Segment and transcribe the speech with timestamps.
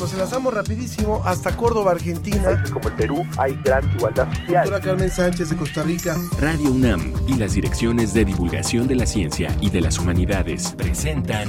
[0.00, 2.64] nos enlazamos rapidísimo hasta Córdoba, Argentina.
[2.72, 4.64] Como el Perú hay gran igualdad social.
[4.64, 6.16] Doctora Carmen Sánchez de Costa Rica.
[6.38, 11.48] Radio UNAM y las direcciones de divulgación de la ciencia y de las humanidades presentan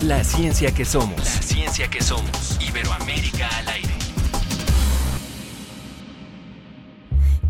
[0.00, 1.18] La ciencia que somos.
[1.18, 2.58] La ciencia que somos.
[2.66, 3.94] Iberoamérica al aire.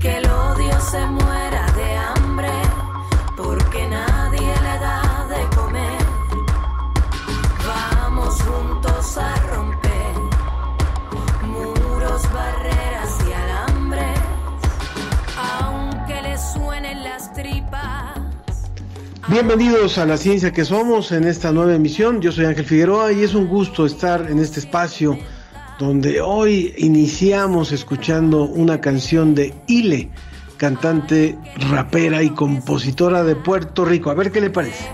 [0.01, 2.51] Que el odio se muera de hambre
[3.37, 4.08] porque nadie
[19.31, 22.23] Bienvenidos a la ciencia que somos en esta nueva emisión.
[22.23, 25.19] Yo soy Ángel Figueroa y es un gusto estar en este espacio
[25.79, 30.09] donde hoy iniciamos escuchando una canción de Ile,
[30.57, 31.37] cantante,
[31.71, 34.11] rapera y compositora de Puerto Rico.
[34.11, 34.89] A ver qué le parece.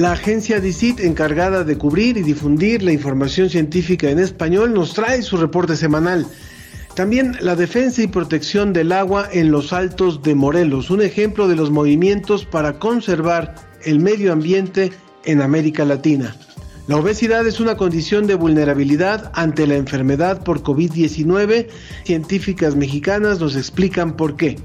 [0.00, 5.20] La agencia DICIT, encargada de cubrir y difundir la información científica en español, nos trae
[5.20, 6.26] su reporte semanal.
[6.94, 11.56] También la defensa y protección del agua en los altos de Morelos, un ejemplo de
[11.56, 14.90] los movimientos para conservar el medio ambiente
[15.26, 16.34] en América Latina.
[16.90, 21.68] La obesidad es una condición de vulnerabilidad ante la enfermedad por COVID-19.
[22.02, 24.58] Científicas mexicanas nos explican por qué.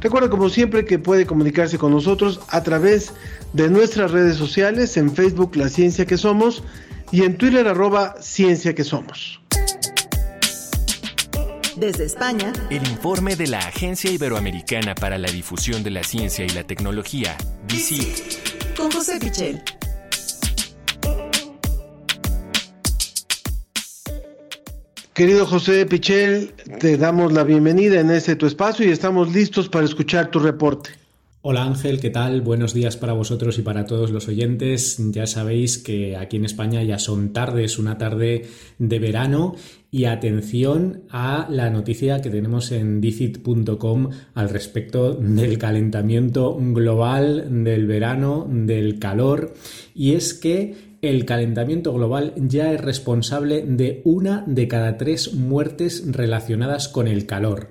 [0.00, 3.12] Recuerda como siempre que puede comunicarse con nosotros a través
[3.54, 6.62] de nuestras redes sociales, en Facebook La Ciencia que Somos
[7.10, 9.40] y en Twitter arroba Ciencia que Somos.
[11.76, 16.50] Desde España, El informe de la Agencia Iberoamericana para la Difusión de la Ciencia y
[16.50, 18.76] la Tecnología, DICIT.
[18.76, 19.60] con José Pichel.
[25.14, 29.84] Querido José Pichel, te damos la bienvenida en este tu espacio y estamos listos para
[29.84, 30.90] escuchar tu reporte.
[31.42, 32.40] Hola Ángel, ¿qué tal?
[32.40, 34.96] Buenos días para vosotros y para todos los oyentes.
[35.12, 38.46] Ya sabéis que aquí en España ya son tardes, una tarde
[38.78, 39.54] de verano
[39.88, 47.86] y atención a la noticia que tenemos en dicit.com al respecto del calentamiento global, del
[47.86, 49.54] verano, del calor
[49.94, 56.04] y es que el calentamiento global ya es responsable de una de cada tres muertes
[56.06, 57.68] relacionadas con el calor.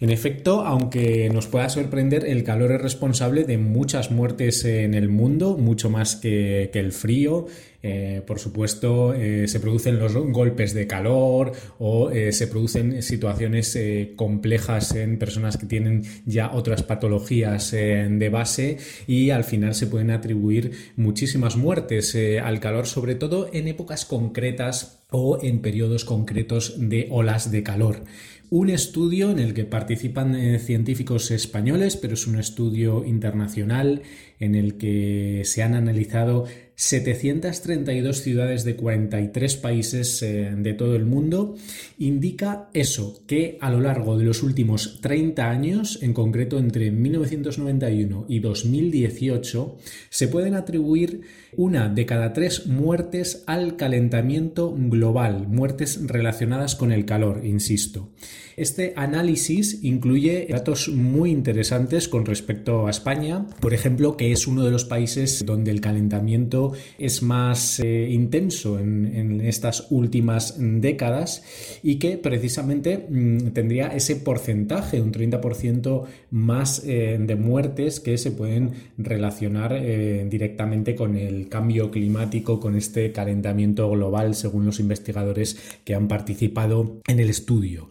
[0.00, 5.08] En efecto, aunque nos pueda sorprender, el calor es responsable de muchas muertes en el
[5.08, 7.46] mundo, mucho más que, el frío.
[7.82, 11.50] Eh, por supuesto, eh, se producen los golpes de calor
[11.80, 13.76] o eh, se producen situaciones
[14.14, 18.78] complejas en personas que tienen ya otras patologías de base
[19.08, 25.04] y al final se pueden atribuir muchísimas muertes al calor, sobre todo en épocas concretas
[25.10, 28.02] o en periodos concretos de olas de calor
[28.50, 34.02] un estudio en el que participan eh, científicos españoles, pero es un estudio internacional
[34.40, 36.46] en el que se han analizado
[36.80, 41.56] 732 ciudades de 43 países eh, de todo el mundo,
[41.98, 48.26] indica eso, que a lo largo de los últimos 30 años, en concreto entre 1991
[48.28, 49.76] y 2018,
[50.08, 51.22] se pueden atribuir
[51.56, 58.12] una de cada tres muertes al calentamiento global, muertes relacionadas con el calor, insisto.
[58.58, 64.64] Este análisis incluye datos muy interesantes con respecto a España, por ejemplo, que es uno
[64.64, 71.44] de los países donde el calentamiento es más eh, intenso en, estas últimas décadas
[71.84, 78.32] y que precisamente mmm, tendría ese porcentaje, un 30% más eh, de muertes que se
[78.32, 85.78] pueden relacionar eh, directamente con el cambio climático, con este calentamiento global, según los investigadores
[85.84, 87.88] que han participado en el estudio.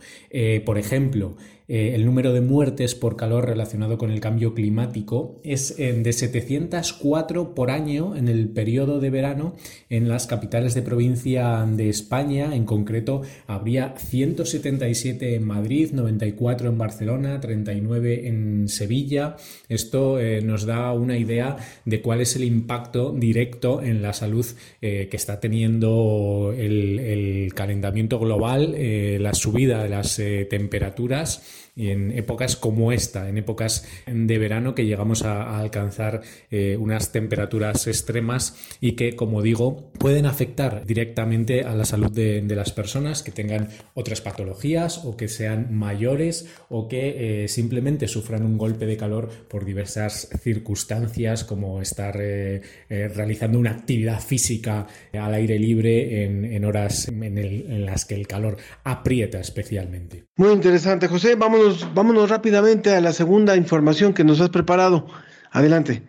[0.59, 1.35] Por ejemplo,
[1.69, 6.13] eh, el número de muertes por calor relacionado con el cambio climático es eh, de
[6.13, 9.53] 704 por año en el periodo de verano
[9.89, 12.55] en las capitales de provincia de España.
[12.55, 19.35] En concreto, habría 177 en Madrid, 94 en Barcelona, 39 en Sevilla.
[19.67, 24.45] Esto eh, nos da una idea de cuál es el impacto directo en la salud
[24.79, 28.75] que está teniendo el, calentamiento global,
[29.19, 35.23] la subida de las temperaturas en épocas como esta, en épocas de verano que llegamos
[35.23, 36.21] a, alcanzar
[36.51, 42.43] eh, unas temperaturas extremas y que, como digo, pueden afectar directamente a la salud de,
[42.57, 48.43] las personas que tengan otras patologías o que sean mayores o que eh, simplemente sufran
[48.43, 55.33] un golpe de calor por diversas circunstancias como estar eh, realizando una actividad física al
[55.35, 60.25] aire libre en, horas en, las que el calor aprieta especialmente.
[60.37, 61.35] Muy interesante, José.
[61.35, 65.07] Vámonos, vámonos rápidamente a la segunda información que nos has preparado.
[65.51, 66.03] Adelante.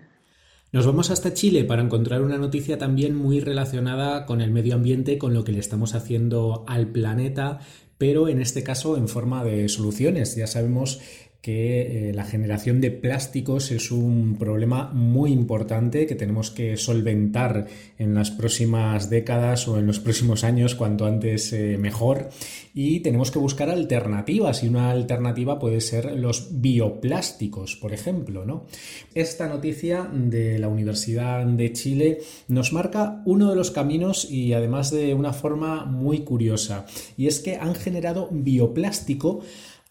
[0.71, 5.17] Nos vamos hasta Chile para encontrar una noticia también muy relacionada con el medio ambiente,
[5.17, 7.61] con lo que le estamos haciendo al planeta,
[7.97, 10.37] pero en este caso en forma de soluciones.
[10.37, 11.01] Ya sabemos
[11.41, 17.67] que eh, la generación de plásticos es un problema muy importante que tenemos que solventar
[17.97, 22.31] en las próximas décadas o en los próximos años, cuanto antes eh, mejor.
[22.75, 28.45] Y tenemos que buscar alternativas y una alternativa puede ser los bioplásticos, por ejemplo.
[28.45, 28.67] ¿no?
[29.15, 32.19] Esta noticia de la Universidad de Chile
[32.49, 36.85] nos marca uno de los caminos y además de una forma muy curiosa.
[37.17, 39.43] Y es que han generado bioplástico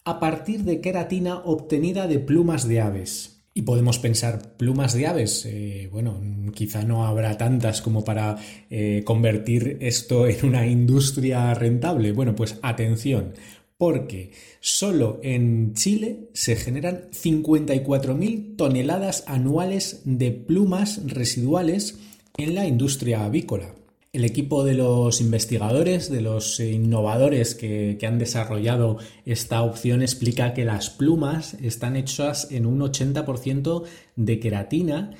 [0.08, 3.42] a partir de queratina obtenida de plumas de aves.
[3.52, 6.18] Y podemos pensar, plumas de aves, eh, bueno,
[6.54, 8.36] quizá no habrá tantas como para
[8.70, 12.12] eh, convertir esto en una industria rentable.
[12.12, 13.34] Bueno, pues atención,
[13.76, 21.98] porque solo en Chile se generan 54.000 toneladas anuales de plumas residuales
[22.38, 23.74] en la industria avícola.
[24.10, 28.96] El equipo de los investigadores, de los innovadores que, han desarrollado
[29.26, 33.84] esta opción explica que las plumas están hechas en un 80%
[34.16, 35.10] de queratina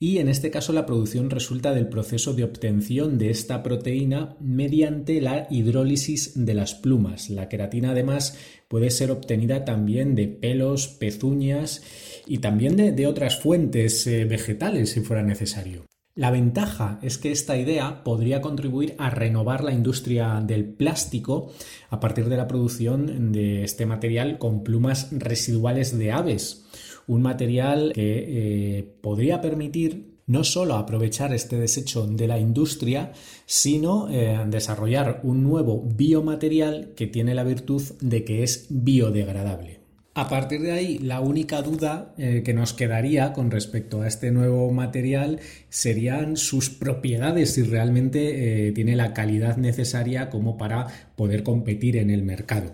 [0.00, 5.20] y en este caso la producción resulta del proceso de obtención de esta proteína mediante
[5.20, 7.30] la hidrólisis de las plumas.
[7.30, 8.36] La queratina además
[8.66, 11.84] puede ser obtenida también de pelos, pezuñas
[12.26, 15.86] y también de, otras fuentes eh, vegetales si fuera necesario.
[16.14, 21.52] La ventaja es que esta idea podría contribuir a renovar la industria del plástico
[21.88, 26.66] a partir de la producción de este material con plumas residuales de aves,
[27.06, 28.24] un material que
[28.78, 33.12] eh, podría permitir no solo aprovechar este desecho de la industria,
[33.46, 39.81] sino eh, desarrollar un nuevo biomaterial que tiene la virtud de que es biodegradable.
[40.14, 44.30] A partir de ahí, la única duda eh, que nos quedaría con respecto a este
[44.30, 50.86] nuevo material serían sus propiedades, si realmente eh, tiene la calidad necesaria como para
[51.16, 52.72] poder competir en el mercado.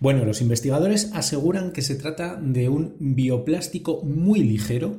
[0.00, 4.96] Bueno, los investigadores aseguran que se trata de un bioplástico muy ligero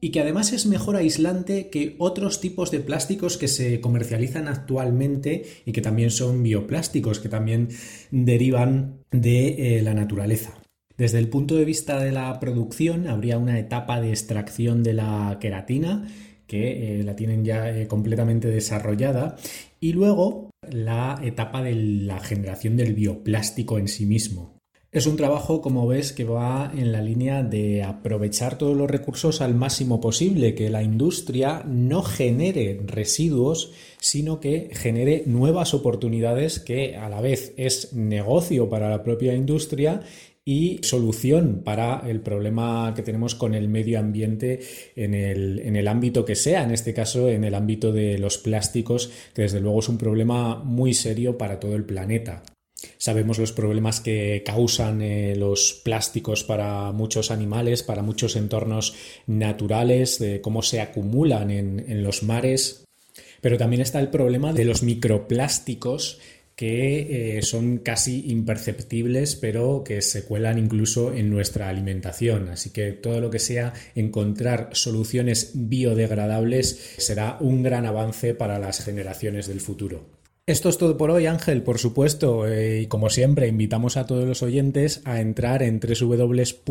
[0.00, 5.44] y que además es mejor aislante que otros tipos de plásticos que se comercializan actualmente
[5.64, 7.68] y que también son bioplásticos, que también
[8.10, 10.61] derivan de eh, la naturaleza.
[10.96, 15.38] Desde el punto de vista de la producción, habría una etapa de extracción de la
[15.40, 16.06] queratina
[16.46, 19.36] que eh, la tienen ya eh, completamente desarrollada
[19.80, 24.58] y luego la etapa de la generación del bioplástico en sí mismo.
[24.92, 29.40] Es un trabajo, como ves, que va en la línea de aprovechar todos los recursos
[29.40, 36.96] al máximo posible, que la industria no genere residuos, sino que genere nuevas oportunidades que
[36.96, 40.02] a la vez es negocio para la propia industria
[40.44, 44.60] y solución para el problema que tenemos con el medio ambiente
[44.96, 48.38] en el, en el, ámbito que sea, en este caso en el ámbito de los
[48.38, 52.42] plásticos, que desde luego es un problema muy serio para todo el planeta.
[52.98, 58.96] Sabemos los problemas que causan eh, los plásticos para muchos animales, para muchos entornos
[59.28, 62.84] naturales, de cómo se acumulan en, en los mares,
[63.40, 66.18] pero también está el problema de los microplásticos
[66.62, 72.50] que eh, son casi imperceptibles, pero que se cuelan incluso en nuestra alimentación.
[72.50, 78.84] Así que todo lo que sea encontrar soluciones biodegradables será un gran avance para las
[78.84, 80.21] generaciones del futuro.
[80.44, 84.26] Esto es todo por hoy, Ángel, por supuesto, eh, y como siempre, invitamos a todos
[84.26, 86.64] los oyentes a entrar en www.dicit.com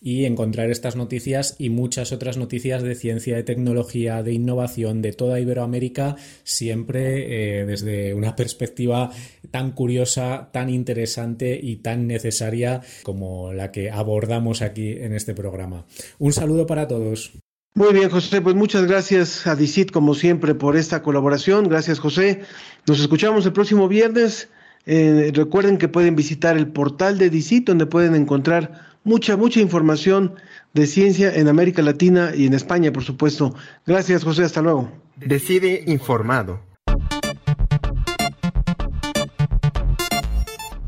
[0.00, 5.12] y encontrar estas noticias y muchas otras noticias de ciencia, de tecnología, de innovación de
[5.12, 9.10] toda Iberoamérica, siempre eh, desde una perspectiva
[9.50, 15.84] tan curiosa, tan interesante y tan necesaria como la que abordamos aquí en este programa.
[16.18, 17.34] Un saludo para todos.
[17.76, 21.68] Muy bien, José, pues muchas gracias a DICIT como siempre por esta colaboración.
[21.68, 22.40] Gracias, José.
[22.86, 24.48] Nos escuchamos el próximo viernes.
[24.86, 30.36] Eh, recuerden que pueden visitar el portal de DICIT donde pueden encontrar mucha, mucha información
[30.72, 33.54] de ciencia en América Latina y en España, por supuesto.
[33.84, 34.44] Gracias, José.
[34.44, 34.90] Hasta luego.
[35.16, 36.62] Decide informado.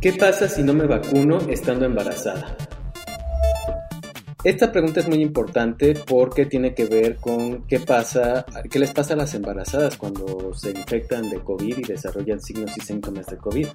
[0.01, 2.57] ¿Qué pasa si no me vacuno estando embarazada?
[4.45, 9.15] Esta pregunta es muy importante porque tiene que ver con qué pasa, qué les pasa
[9.15, 13.67] a las embarazadas cuando se infectan de COVID y desarrollan signos y síntomas de COVID.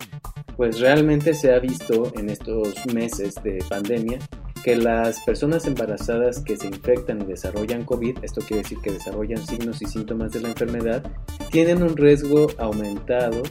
[0.55, 4.19] Pues realmente se ha visto en estos meses de pandemia
[4.63, 9.45] que las personas embarazadas que se infectan y desarrollan COVID, esto quiere decir que desarrollan
[9.45, 11.03] signos y síntomas de la enfermedad,
[11.51, 13.43] tienen un riesgo aumentado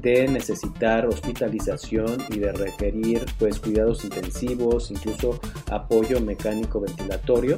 [0.00, 5.40] de necesitar hospitalización y de requerir pues cuidados intensivos, incluso
[5.70, 7.56] apoyo mecánico ventilatorio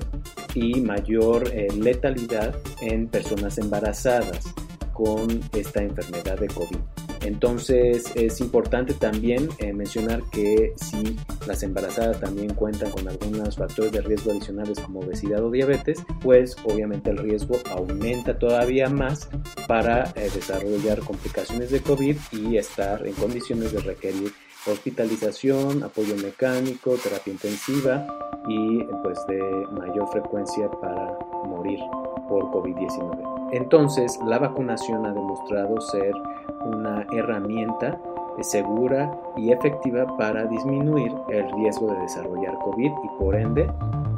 [0.55, 4.47] y mayor eh, letalidad en personas embarazadas
[4.93, 7.04] con esta enfermedad de COVID.
[7.25, 11.17] Entonces es importante también eh, mencionar que si
[11.47, 16.55] las embarazadas también cuentan con algunos factores de riesgo adicionales como obesidad o diabetes, pues
[16.65, 19.29] obviamente el riesgo aumenta todavía más
[19.67, 24.33] para eh, desarrollar complicaciones de COVID y estar en condiciones de requerir
[24.67, 28.07] hospitalización, apoyo mecánico, terapia intensiva
[28.47, 31.81] y pues de mayor frecuencia para morir
[32.29, 33.51] por COVID-19.
[33.53, 36.13] Entonces, la vacunación ha demostrado ser
[36.65, 37.99] una herramienta
[38.43, 43.71] segura y efectiva para disminuir el riesgo de desarrollar COVID y por ende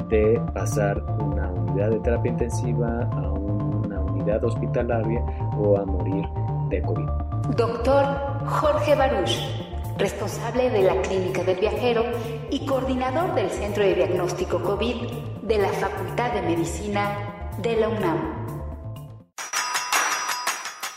[0.09, 5.23] de pasar una unidad de terapia intensiva a una unidad hospitalaria
[5.57, 6.25] o a morir
[6.69, 7.07] de COVID.
[7.55, 8.05] Doctor
[8.45, 9.66] Jorge Baruch,
[9.97, 12.05] responsable de la Clínica del Viajero
[12.49, 14.95] y coordinador del Centro de Diagnóstico COVID
[15.43, 18.47] de la Facultad de Medicina de la UNAM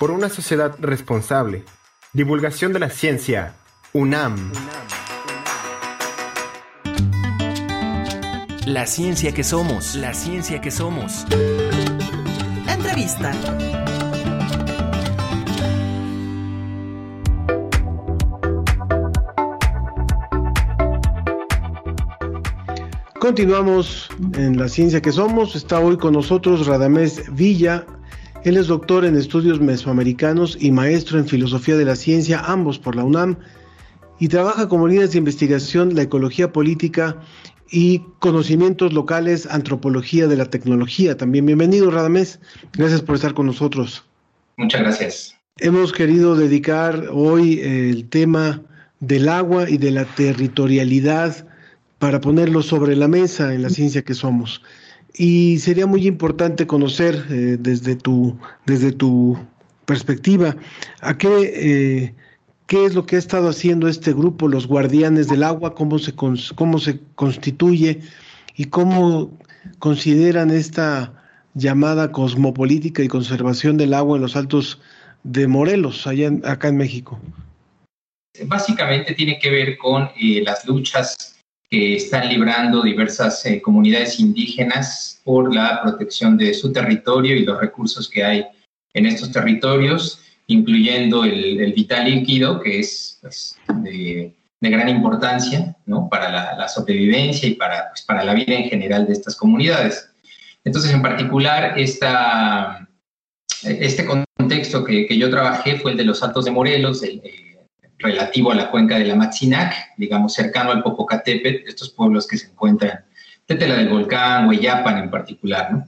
[0.01, 1.63] por una sociedad responsable.
[2.15, 3.53] Divulgación de la ciencia.
[3.93, 4.51] UNAM.
[8.65, 9.95] La ciencia que somos.
[9.97, 11.27] La ciencia que somos.
[12.67, 13.31] Entrevista.
[23.21, 25.55] Continuamos en la ciencia que somos.
[25.55, 27.85] Está hoy con nosotros Radamés Villa,
[28.45, 32.97] él es doctor en estudios mesoamericanos y maestro en filosofía de la ciencia, ambos por
[32.97, 33.37] la UNAM,
[34.19, 37.21] y trabaja como líneas de investigación la ecología política
[37.71, 41.19] y conocimientos locales, antropología de la tecnología.
[41.19, 42.41] También bienvenido, Radamés.
[42.73, 44.03] Gracias por estar con nosotros.
[44.57, 45.37] Muchas gracias.
[45.59, 48.63] Hemos querido dedicar hoy el tema
[49.01, 51.50] del agua y de la territorialidad
[52.01, 54.63] para ponerlo sobre la mesa en la ciencia que somos.
[55.13, 59.39] Y sería muy importante conocer eh, desde, tu, desde tu
[59.85, 60.57] perspectiva
[61.03, 62.15] a qué, eh,
[62.67, 66.15] qué es lo que ha estado haciendo este grupo, los guardianes del agua, cómo se,
[66.15, 68.01] cómo se constituye
[68.57, 69.37] y cómo
[69.79, 71.13] consideran esta
[71.53, 74.81] llamada cosmopolítica y conservación del agua en los altos
[75.23, 77.21] de Morelos, allá acá en México.
[78.47, 81.30] Básicamente tiene que ver con eh, las luchas
[81.71, 87.61] que están librando diversas eh, comunidades indígenas por la protección de su territorio y los
[87.61, 88.45] recursos que hay
[88.93, 96.09] en estos territorios, incluyendo el, vital líquido, que es pues, de, gran importancia ¿no?
[96.09, 100.11] para la, sobrevivencia y para, pues, para la vida en general de estas comunidades.
[100.65, 102.89] Entonces, en particular, esta,
[103.63, 107.23] este contexto que, que, yo trabajé fue el de los Altos de Morelos, el,
[108.01, 112.49] relativo a la cuenca de la Matzinac, digamos cercano al Popocatépetl, estos pueblos que se
[112.49, 113.05] encuentran,
[113.47, 115.85] Tetela del Volcán, Hueyapan en particular, ¿no?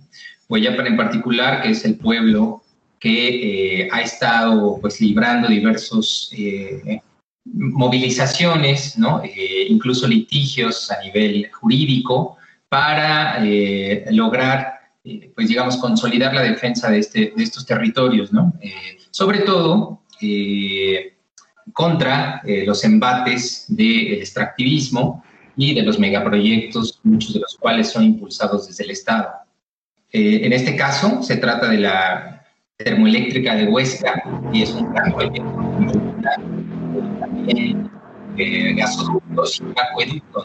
[0.49, 2.62] Hueyapan en particular, que es el pueblo
[2.99, 7.00] que eh, ha estado pues librando diversos eh,
[7.45, 9.23] movilizaciones, ¿no?
[9.25, 12.37] Eh, incluso litigios a nivel jurídico
[12.69, 13.38] para
[14.11, 14.81] lograr,
[15.35, 18.54] pues digamos, consolidar la defensa de, este, de estos territorios, ¿no?
[19.11, 20.00] sobre todo,
[21.73, 25.25] contra eh, los embates del extractivismo
[25.57, 29.31] y de los megaproyectos, muchos de los cuales son impulsados desde el Estado.
[30.11, 32.45] Eh, en este caso, se trata de la
[32.76, 35.62] termoeléctrica de Huesca y es un gran proyecto
[37.21, 37.90] también
[38.37, 40.45] eh, gasoductos y acueducto.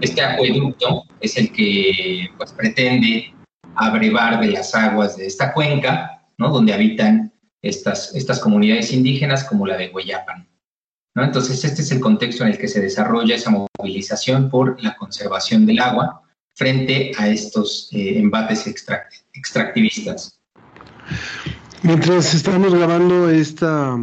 [0.00, 3.34] Este acueducto es el que pues, pretende
[3.74, 6.50] abrevar de las aguas de esta cuenca, ¿no?
[6.50, 10.49] donde habitan estas, estas comunidades indígenas como la de Hueyapan.
[11.14, 15.66] Entonces, este es el contexto en el que se desarrolla esa movilización por la conservación
[15.66, 16.22] del agua
[16.54, 18.66] frente a estos eh, embates
[19.32, 20.38] extractivistas.
[21.82, 23.96] Mientras estamos grabando esta,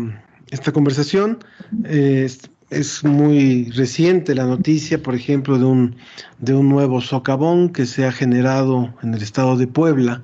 [0.50, 1.40] esta conversación,
[1.86, 2.28] eh,
[2.70, 5.96] es, muy reciente la noticia, por ejemplo, de un,
[6.40, 10.24] de un nuevo socavón que se ha generado en el estado de Puebla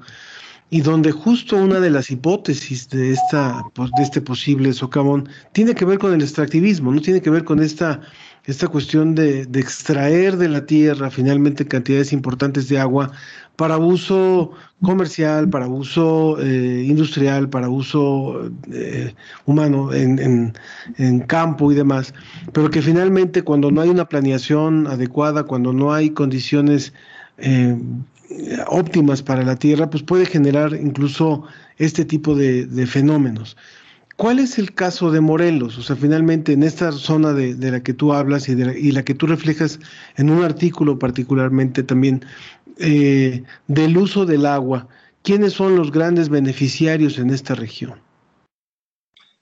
[0.73, 5.75] y donde justo una de las hipótesis de, esta, pues, de este posible socavón tiene
[5.75, 8.01] que ver con el extractivismo, no tiene que ver con esta,
[8.45, 13.11] esta cuestión de, extraer de la tierra finalmente cantidades importantes de agua
[13.55, 19.13] para uso comercial, para uso eh, industrial, para uso eh,
[19.45, 20.55] humano en,
[20.97, 22.15] en, campo y demás,
[22.51, 26.93] pero que finalmente cuando no hay una planeación adecuada, cuando no hay condiciones
[27.37, 27.77] eh,
[28.67, 31.43] óptimas para la Tierra, pues puede generar incluso
[31.77, 33.57] este tipo de, fenómenos.
[34.15, 35.77] ¿Cuál es el caso de Morelos?
[35.77, 39.15] O sea, finalmente en esta zona de, la que tú hablas y, de la que
[39.15, 39.79] tú reflejas
[40.17, 42.23] en un artículo particularmente también
[42.77, 44.87] eh, del uso del agua,
[45.23, 47.99] ¿quiénes son los grandes beneficiarios en esta región?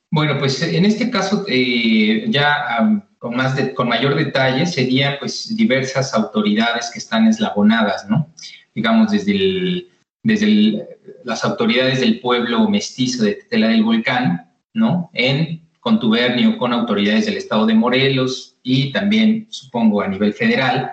[0.09, 6.13] Bueno, pues en este caso eh, ya con, más con mayor detalle serían pues diversas
[6.13, 8.29] autoridades que están eslabonadas, ¿no?
[8.73, 9.87] Digamos desde,
[10.23, 10.87] desde
[11.23, 15.09] las autoridades del pueblo mestizo de Tetela del Volcán, ¿no?
[15.13, 20.91] En contubernio con autoridades del estado de Morelos y también, supongo, a nivel federal,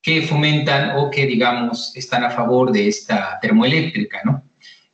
[0.00, 4.44] que fomentan o que, digamos, están a favor de esta termoeléctrica, ¿no?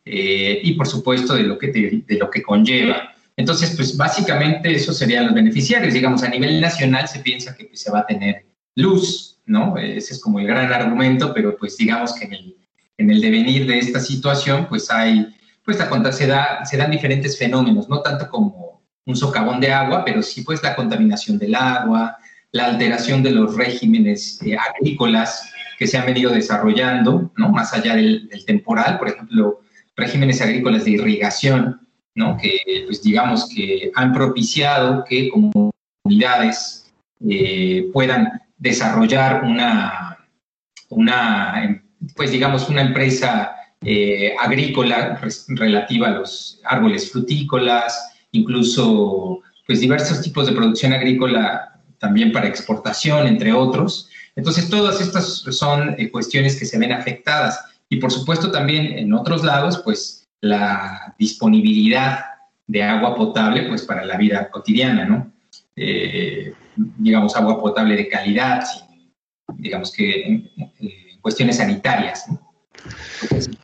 [0.05, 3.15] Eh, y por supuesto de lo, que de lo que conlleva.
[3.37, 5.95] Entonces, pues básicamente esos serían los beneficiarios.
[5.95, 9.77] Digamos, a nivel nacional se piensa que pues, se va a tener luz, ¿no?
[9.77, 12.57] Ese es como el gran argumento, pero pues digamos que en el,
[12.99, 15.35] en el devenir de esta situación, pues hay,
[15.65, 20.05] pues la, se, da, se dan diferentes fenómenos, no tanto como un socavón de agua,
[20.05, 22.17] pero sí pues la contaminación del agua,
[22.53, 27.49] la alteración de los regímenes eh, agrícolas que se han venido desarrollando, ¿no?
[27.51, 29.61] Más allá del, temporal, por ejemplo,
[29.97, 31.81] regímenes agrícolas de irrigación,
[32.15, 32.37] ¿no?
[32.37, 36.93] Que, pues digamos que han propiciado que comunidades
[37.29, 40.17] eh, puedan desarrollar una,
[40.89, 41.83] una,
[42.17, 50.47] pues digamos, una empresa eh, agrícola relativa a los árboles frutícolas, incluso pues diversos tipos
[50.47, 54.09] de producción agrícola también para exportación, entre otros.
[54.35, 57.61] Entonces, todas estas son eh, cuestiones que se ven afectadas.
[57.91, 62.25] Y por supuesto también en otros lados, pues la disponibilidad
[62.67, 65.31] de agua potable, pues para la vida cotidiana, ¿no?
[65.77, 68.65] Eh, digamos, agua potable de calidad,
[69.57, 70.51] digamos que en,
[71.21, 72.27] cuestiones sanitarias.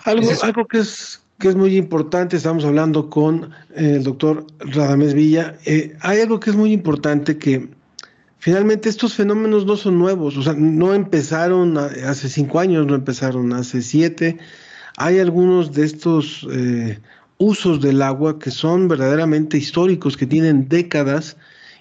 [0.04, 5.14] algo, algo que es que es muy importante, estamos hablando con eh, el doctor Radamés
[5.14, 5.56] Villa,
[6.00, 7.70] hay algo que es muy importante que
[8.38, 13.52] finalmente estos fenómenos no son nuevos, o sea, no empezaron hace cinco años, no empezaron
[13.54, 14.38] hace siete.
[14.98, 16.98] Hay algunos de estos eh,
[17.38, 21.38] usos del agua que son verdaderamente históricos, que tienen décadas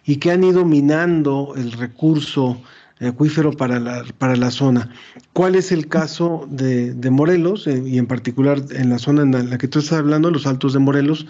[0.10, 2.60] y que han ido minando el recurso
[3.00, 4.90] acuífero para la, para la zona.
[5.34, 9.58] ¿Cuál es el caso de, Morelos eh, y en particular en la zona en la
[9.60, 11.28] que tú estás hablando, los altos de Morelos?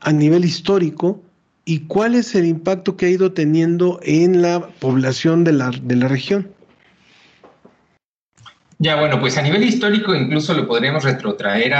[0.00, 1.22] A nivel histórico,
[1.66, 5.96] y cuál es el impacto que ha ido teniendo en la población de la, de
[5.96, 6.50] la región.
[8.78, 11.74] Ya, bueno, pues a nivel histórico incluso lo podríamos retrotraer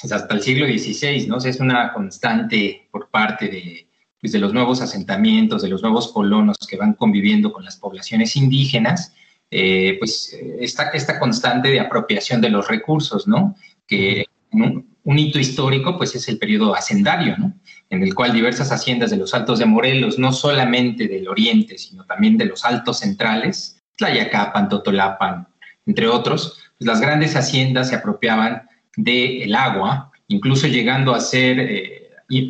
[0.00, 1.36] pues, hasta el siglo XVI, ¿no?
[1.36, 3.91] es una constante por parte de,
[4.22, 8.36] pues de los nuevos asentamientos, de los nuevos colonos que van conviviendo con las poblaciones
[8.36, 9.12] indígenas,
[9.50, 13.54] eh, pues esta, esta constante de apropiación de los recursos, ¿no?
[13.86, 17.52] Que un, hito histórico, pues es el periodo hacendario, ¿no?
[17.90, 22.06] en el cual diversas haciendas de los Altos de Morelos, no solamente del oriente, sino
[22.06, 25.46] también de los Altos centrales, Tlayacapan, Totolapan,
[25.84, 28.62] entre otros, pues las grandes haciendas se apropiaban
[28.96, 32.01] del agua, incluso llegando a ser, eh,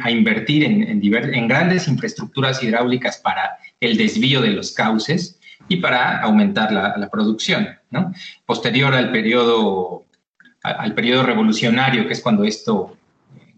[0.02, 6.72] a invertir en, grandes infraestructuras hidráulicas para el desvío de los cauces y para aumentar
[6.72, 7.68] la, la producción.
[7.90, 8.12] ¿no?
[8.46, 10.04] Posterior al periodo,
[10.62, 12.96] al periodo revolucionario, que es cuando esto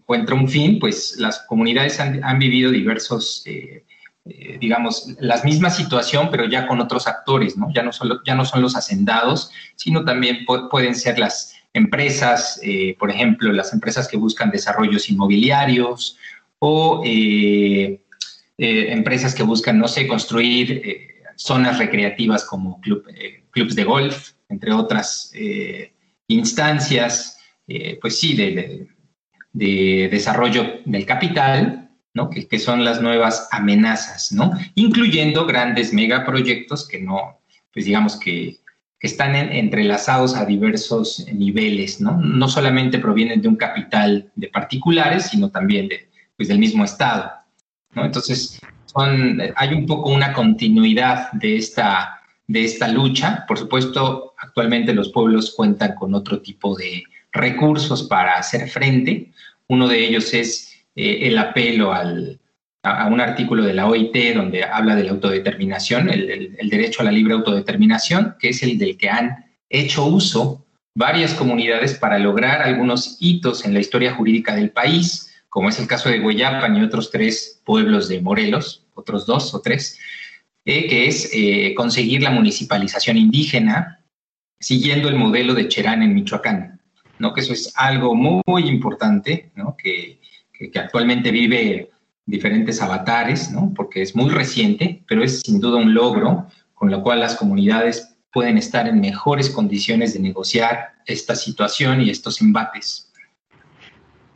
[0.05, 3.83] encuentra un fin, pues las comunidades han, vivido diversos, eh,
[4.25, 7.73] eh, digamos, la misma situación, pero ya con otros actores, ¿no?
[7.73, 12.95] Ya no, solo, ya no son los hacendados, sino también pueden ser las empresas, eh,
[12.97, 16.17] por ejemplo, las empresas que buscan desarrollos inmobiliarios
[16.59, 17.03] o
[18.57, 20.81] empresas que buscan, no sé, construir
[21.35, 23.05] zonas recreativas como club,
[23.51, 25.31] clubs de golf, entre otras
[26.27, 27.37] instancias,
[28.01, 28.87] pues sí, de
[29.55, 32.29] de desarrollo del capital, ¿no?
[32.29, 34.51] que, son las nuevas amenazas, ¿no?
[34.75, 37.39] incluyendo grandes megaproyectos que no,
[37.73, 38.57] pues digamos que,
[39.05, 42.17] están entrelazados a diversos niveles, ¿no?
[42.17, 47.31] no solamente provienen de un capital de particulares, sino también de, pues, del mismo Estado.
[47.93, 48.05] ¿no?
[48.05, 48.59] Entonces,
[49.55, 53.45] hay un poco una continuidad de esta, de esta lucha.
[53.47, 59.31] Por supuesto, actualmente los pueblos cuentan con otro tipo de recursos para hacer frente.
[59.67, 62.39] Uno de ellos es eh, el apelo al,
[62.85, 67.11] a, un artículo de la OIT donde habla de la autodeterminación, el, derecho a la
[67.11, 73.17] libre autodeterminación, que es el del que han hecho uso varias comunidades para lograr algunos
[73.19, 77.11] hitos en la historia jurídica del país, como es el caso de Guayapan y otros
[77.11, 79.99] tres pueblos de Morelos, otros dos o tres,
[80.63, 83.99] eh, que es eh, conseguir la municipalización indígena
[84.59, 86.81] siguiendo el modelo de Cherán en Michoacán,
[87.19, 87.33] ¿no?
[87.33, 89.75] que eso es algo muy, importante, ¿no?
[89.77, 90.19] que,
[90.75, 91.89] actualmente vive
[92.25, 93.71] diferentes avatares, ¿no?
[93.75, 98.15] porque es muy reciente, pero es sin duda un logro con lo cual las comunidades
[98.33, 103.11] pueden estar en mejores condiciones de negociar esta situación y estos embates.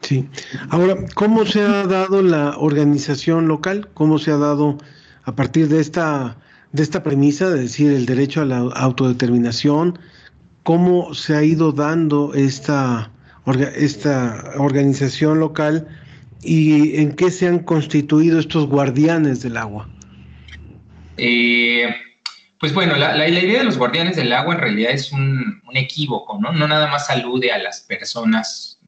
[0.01, 0.29] Sí.
[0.69, 3.89] Ahora, ¿cómo se ha dado la organización local?
[3.93, 4.77] ¿Cómo se ha dado
[5.23, 6.37] a partir de esta,
[6.71, 9.99] de esta premisa, de decir el derecho a la autodeterminación?
[10.63, 13.11] ¿Cómo se ha ido dando esta,
[13.75, 15.87] esta organización local
[16.41, 19.89] y en qué se han constituido estos guardianes del agua?
[21.17, 21.93] Eh,
[22.59, 26.51] pues bueno, la, idea de los guardianes del agua en realidad es un, equívoco, ¿no?
[26.51, 28.79] No nada más alude a las personas,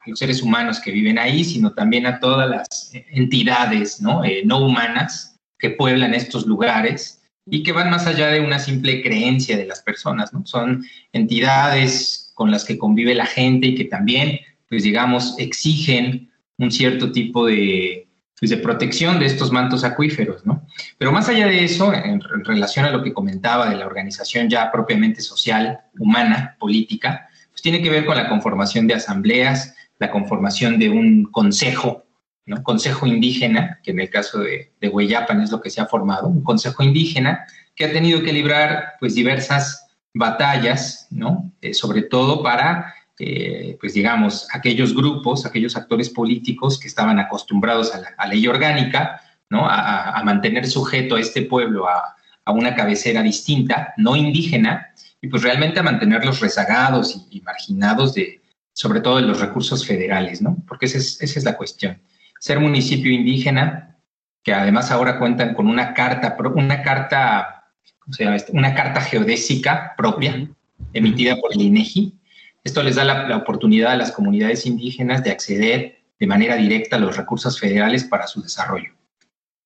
[0.00, 4.24] a los seres humanos que viven ahí, sino también a todas las entidades ¿no?
[4.24, 9.02] Eh, no humanas que pueblan estos lugares y que van más allá de una simple
[9.02, 10.44] creencia de las personas, ¿no?
[10.46, 16.29] Son entidades con las que convive la gente y que también, pues digamos, exigen
[16.60, 18.06] un cierto tipo de,
[18.38, 20.66] pues, de protección de estos mantos acuíferos, ¿no?
[20.98, 24.70] Pero más allá de eso, en, relación a lo que comentaba de la organización ya
[24.70, 30.78] propiamente social, humana, política, pues tiene que ver con la conformación de asambleas, la conformación
[30.78, 32.04] de un consejo,
[32.46, 32.62] ¿no?
[32.62, 36.28] Consejo indígena, que en el caso de, de Hueyapan es lo que se ha formado,
[36.28, 41.52] un consejo indígena que ha tenido que librar pues diversas batallas, ¿no?
[41.60, 47.94] Eh, sobre todo para eh, pues digamos, aquellos grupos, aquellos actores políticos que estaban acostumbrados
[47.94, 49.68] a la ley orgánica, ¿no?
[49.68, 54.88] A, mantener sujeto a este pueblo a, una cabecera distinta, no indígena,
[55.20, 58.40] y pues realmente a mantenerlos rezagados y, marginados de,
[58.72, 60.56] sobre todo de los recursos federales, ¿no?
[60.66, 62.00] Porque esa es, esa es la cuestión.
[62.38, 63.98] Ser municipio indígena,
[64.42, 67.66] que además ahora cuentan con una carta, una carta,
[67.98, 68.38] ¿cómo se llama?
[68.54, 70.48] Una carta geodésica propia,
[70.94, 72.19] emitida por el INEGI,
[72.64, 76.98] esto les da la, oportunidad a las comunidades indígenas de acceder de manera directa a
[76.98, 78.90] los recursos federales para su desarrollo.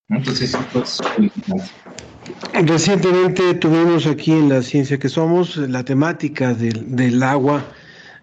[0.09, 0.57] Entonces,
[2.53, 7.65] Recientemente tuvimos aquí en la Ciencia que Somos la temática del, agua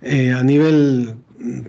[0.01, 1.15] eh, a nivel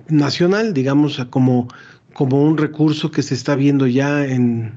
[0.08, 1.68] nacional, digamos, como,
[2.12, 4.72] como un recurso que se está viendo ya en,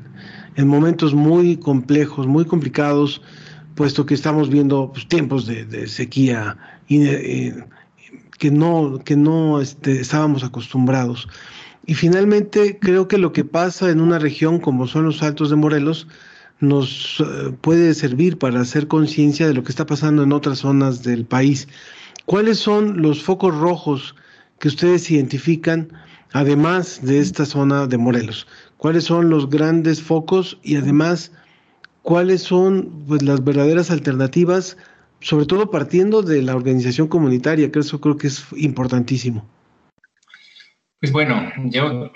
[0.58, 3.22] momentos muy complejos, muy complicados,
[3.76, 6.58] puesto que estamos viendo pues, tiempos de, sequía
[6.90, 7.54] eh,
[8.38, 11.28] que no, que no este, estábamos acostumbrados.
[11.86, 15.56] Y finalmente creo que lo que pasa en una región como son los Altos de
[15.56, 16.08] Morelos
[16.60, 21.04] nos eh, puede servir para hacer conciencia de lo que está pasando en otras zonas
[21.04, 21.68] del país.
[22.26, 24.16] ¿Cuáles son los focos rojos
[24.60, 25.90] que ustedes identifican
[26.34, 28.48] además de esta zona de Morelos?
[28.78, 31.32] ¿Cuáles son los grandes focos y además
[32.02, 34.78] cuáles son pues, las verdaderas alternativas
[35.22, 39.48] sobre todo partiendo de la organización comunitaria, que eso creo que es importantísimo.
[41.00, 42.12] Pues bueno, yo,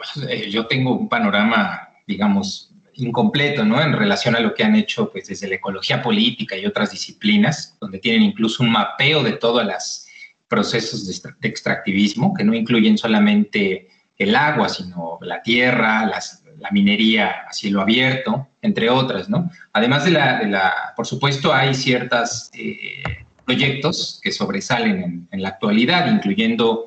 [0.50, 3.82] yo tengo un panorama, digamos, incompleto, ¿no?
[3.82, 7.78] En relación a lo que han hecho, pues, desde la ecología política y otras disciplinas,
[7.80, 10.08] donde tienen incluso un mapeo de todos los
[10.48, 17.46] procesos de, extractivismo, que no incluyen solamente el agua, sino la tierra, las, la minería
[17.48, 19.50] a cielo abierto, entre otras, ¿no?
[19.74, 23.04] Además de la, por supuesto, hay ciertos eh,
[23.46, 26.86] proyectos que sobresalen en, la actualidad, incluyendo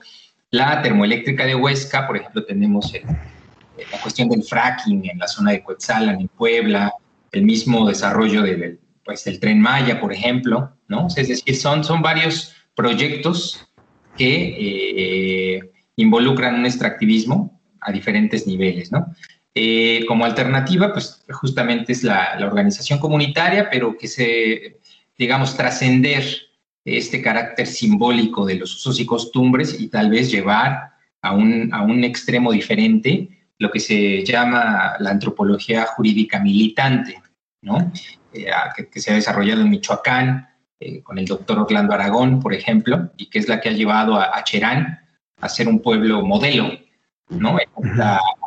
[0.50, 5.62] la termoeléctrica de Huesca, por ejemplo, tenemos la cuestión del fracking en la zona de
[5.62, 6.92] Coetzalan, en Puebla,
[7.32, 11.08] el mismo desarrollo del, pues, del tren Maya, por ejemplo, ¿no?
[11.08, 13.66] Es decir, son, son varios proyectos
[14.16, 19.06] que eh, involucran un extractivismo a diferentes niveles, ¿no?
[19.54, 24.78] Eh, como alternativa, pues justamente es la, organización comunitaria, pero que se,
[25.18, 26.24] digamos, trascender
[26.84, 31.82] este carácter simbólico de los usos y costumbres y tal vez llevar a un, a
[31.82, 37.22] un extremo diferente lo que se llama la antropología jurídica militante,
[37.62, 37.92] ¿no?
[38.32, 38.50] Eh,
[38.90, 40.48] que, se ha desarrollado en Michoacán
[40.80, 44.18] eh, con el doctor Orlando Aragón, por ejemplo, y que es la que ha llevado
[44.18, 44.98] a, Cherán
[45.40, 46.72] a ser un pueblo modelo,
[47.28, 47.56] ¿no?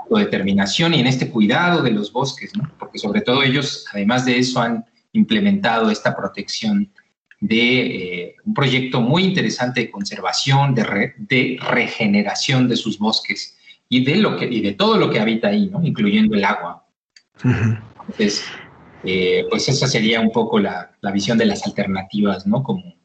[0.10, 2.70] Determinación y en este cuidado de los bosques, ¿no?
[2.78, 6.92] porque sobre todo ellos, además de eso, han implementado esta protección
[7.40, 13.58] de un proyecto muy interesante de conservación, de, de, regeneración de sus bosques
[13.90, 15.84] y de, lo que, y de todo lo que habita ahí, ¿no?
[15.84, 16.86] incluyendo el agua.
[17.44, 18.44] Entonces,
[19.50, 22.64] pues esa sería un poco la, la visión de las alternativas, ¿no?
[22.64, 22.96] Como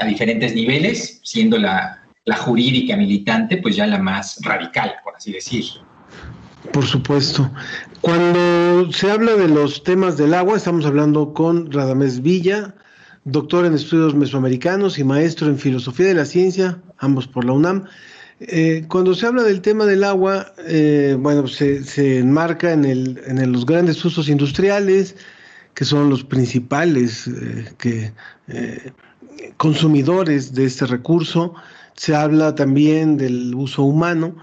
[0.00, 5.32] a diferentes niveles, siendo la, la jurídica militante, pues ya la más radical, por así
[5.32, 5.86] decirlo.
[6.70, 7.50] Por supuesto.
[8.00, 12.74] Cuando se habla de los temas del agua, estamos hablando con Radamés Villa,
[13.24, 17.84] doctor en estudios mesoamericanos y maestro en filosofía de la ciencia, ambos por la UNAM.
[18.40, 24.04] Eh, cuando se habla del tema del agua, eh, bueno, se, enmarca en, los grandes
[24.04, 25.16] usos industriales,
[25.74, 27.28] que son los principales
[27.84, 28.12] eh,
[29.56, 31.54] consumidores de este recurso.
[31.94, 34.36] Se habla también del uso humano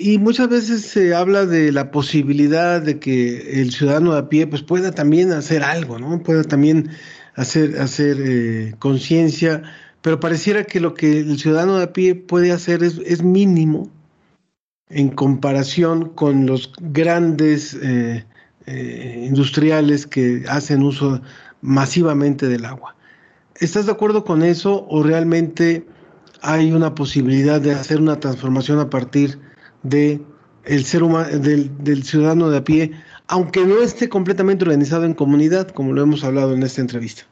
[0.00, 4.46] y muchas veces se habla de la posibilidad de que el ciudadano de a pie
[4.46, 6.22] pues pueda también hacer algo, ¿no?
[6.22, 6.88] Pueda también
[7.34, 9.62] hacer, hacer eh, conciencia,
[10.00, 13.90] pero pareciera que lo que el ciudadano de a pie puede hacer es, mínimo
[14.88, 18.24] en comparación con los grandes eh,
[18.64, 21.20] eh, industriales que hacen uso
[21.60, 22.96] masivamente del agua.
[23.56, 25.84] ¿Estás de acuerdo con eso o realmente
[26.40, 29.49] hay una posibilidad de hacer una transformación a partir
[29.82, 30.20] de
[30.64, 32.92] el ser humano, del, ciudadano de a pie,
[33.26, 37.22] aunque no esté completamente organizado en comunidad, como lo hemos hablado en esta entrevista.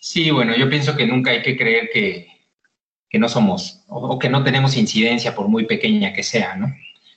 [0.00, 2.28] Sí, bueno, yo pienso que nunca hay que creer que,
[3.18, 6.74] no somos o, que no tenemos incidencia por muy pequeña que sea, ¿no?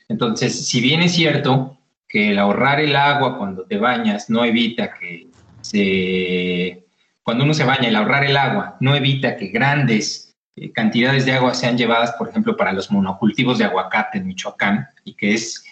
[0.07, 1.77] Entonces, si bien es cierto
[2.07, 5.27] que el ahorrar el agua cuando te bañas no evita que
[5.61, 6.85] se...
[7.21, 10.28] Cuando uno se baña, el ahorrar el agua no evita que grandes
[10.59, 14.87] eh, cantidades de agua sean llevadas, por ejemplo, para los monocultivos de aguacate en Michoacán,
[15.05, 15.63] y que es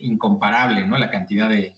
[0.00, 0.98] incomparable, ¿no?
[0.98, 1.76] La cantidad de,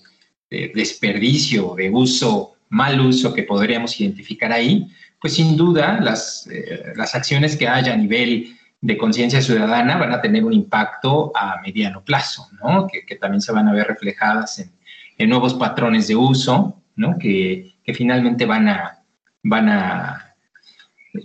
[0.50, 4.88] desperdicio, de uso, mal uso que podríamos identificar ahí,
[5.20, 10.12] pues sin duda las, eh, las acciones que haya a nivel de conciencia ciudadana van
[10.12, 12.86] a tener un impacto a mediano plazo, ¿no?
[12.86, 14.70] Que, también se van a ver reflejadas en,
[15.18, 17.18] en nuevos patrones de uso, ¿no?
[17.18, 19.02] Que, que finalmente van a,
[19.42, 20.23] van a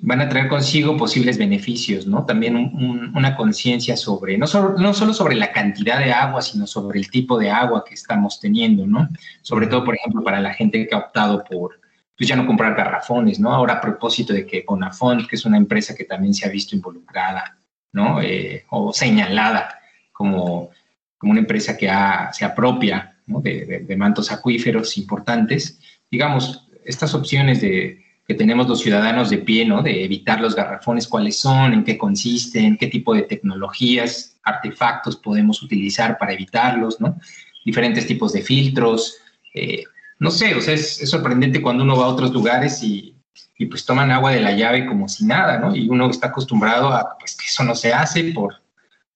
[0.02, 2.24] van a traer consigo posibles beneficios, ¿no?
[2.24, 2.56] También
[3.16, 7.10] una conciencia sobre, no solo, no solo sobre la cantidad de agua, sino sobre el
[7.10, 9.10] tipo de agua que estamos teniendo, ¿no?
[9.42, 11.80] Sobre todo, por ejemplo, para la gente que ha optado por,
[12.16, 13.52] pues ya no comprar garrafones, ¿no?
[13.52, 16.76] Ahora a propósito de que Bonafont, que es una empresa que también se ha visto
[16.76, 17.58] involucrada,
[17.92, 18.22] ¿no?
[18.22, 19.80] Eh, o señalada
[20.12, 20.70] como,
[21.18, 21.90] como una empresa que
[22.32, 25.80] se apropia de, de mantos acuíferos importantes,
[26.12, 29.82] digamos, estas opciones de que tenemos los ciudadanos de pie, ¿no?
[29.82, 35.64] De evitar los garrafones, cuáles son, en qué consisten, qué tipo de tecnologías, artefactos podemos
[35.64, 37.20] utilizar para evitarlos, ¿no?
[37.66, 39.18] Diferentes tipos de filtros.
[39.56, 39.84] Eh,
[40.20, 43.16] no sé, o sea, es, sorprendente cuando uno va a otros lugares y,
[43.68, 45.76] pues toman agua de la llave como si nada, ¿no?
[45.76, 48.62] Y uno está acostumbrado a pues, que eso no se hace por,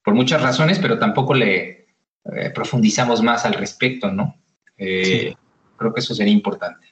[0.03, 1.85] por muchas razones, pero tampoco le
[2.35, 4.35] eh, profundizamos más al respecto, ¿no?
[4.75, 5.35] Eh,
[5.77, 6.87] creo que eso sería importante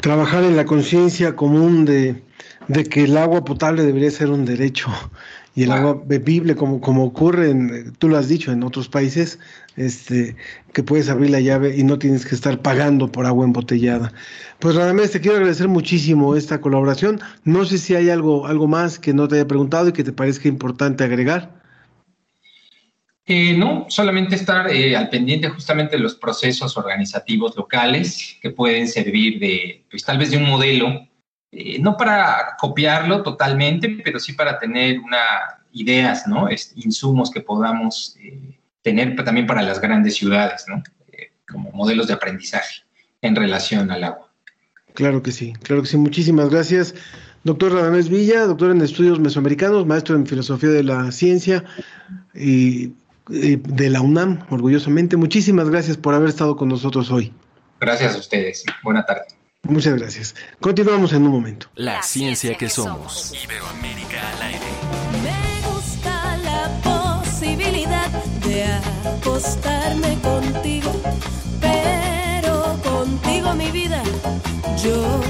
[0.00, 2.22] trabajar en la conciencia común de,
[2.90, 4.88] que el agua potable debería ser un derecho
[5.56, 9.38] y el agua bebible, como, como ocurre, en, tú lo has dicho, en otros países,
[9.76, 10.36] este,
[10.72, 14.12] que puedes abrir la llave y no tienes que estar pagando por agua embotellada.
[14.58, 17.20] Pues Radamés, te quiero agradecer muchísimo esta colaboración.
[17.44, 20.12] No sé si hay algo, algo más que no te haya preguntado y que te
[20.12, 21.63] parezca importante agregar.
[23.26, 28.86] Eh, no, solamente estar eh, al pendiente justamente de los procesos organizativos locales que pueden
[28.86, 31.08] servir de, pues tal vez de un modelo,
[31.50, 35.22] eh, no para copiarlo totalmente, pero sí para tener una,
[35.72, 36.48] ideas, ¿no?
[36.76, 38.16] insumos que podamos
[38.82, 40.82] tener también para las grandes ciudades, ¿no?
[41.48, 42.82] como modelos de aprendizaje
[43.22, 44.30] en relación al agua.
[44.94, 45.96] Claro que sí, claro que sí.
[45.96, 46.94] Muchísimas gracias.
[47.42, 51.64] Doctor Radamés Villa, doctor en estudios mesoamericanos, maestro en filosofía de la ciencia
[52.34, 52.92] y eh,
[53.28, 55.16] de la UNAM, orgullosamente.
[55.16, 57.32] Muchísimas gracias por haber estado con nosotros hoy.
[57.80, 58.64] Gracias a ustedes.
[58.82, 59.24] Buena tarde.
[59.64, 60.34] Muchas gracias.
[60.60, 61.68] Continuamos en un momento.
[61.74, 63.32] La ciencia que somos.
[63.44, 64.58] Iberoamérica al aire.
[65.22, 68.08] Me gusta la posibilidad
[68.44, 68.64] de
[69.08, 70.92] acostarme contigo,
[71.60, 74.02] pero contigo mi vida
[74.82, 75.20] yo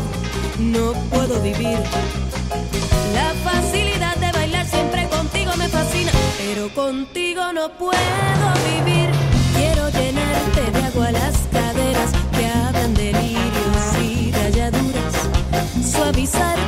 [0.58, 1.78] no puedo vivir.
[7.68, 9.10] Puedo vivir.
[9.56, 15.14] Quiero llenarte de agua las caderas que hablan de lirios y rayaduras,
[15.82, 16.63] suavizarte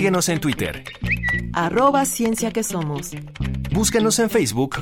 [0.00, 0.82] Síguenos en Twitter.
[1.52, 3.10] Arroba Ciencia que Somos.
[3.70, 4.76] Búscanos en Facebook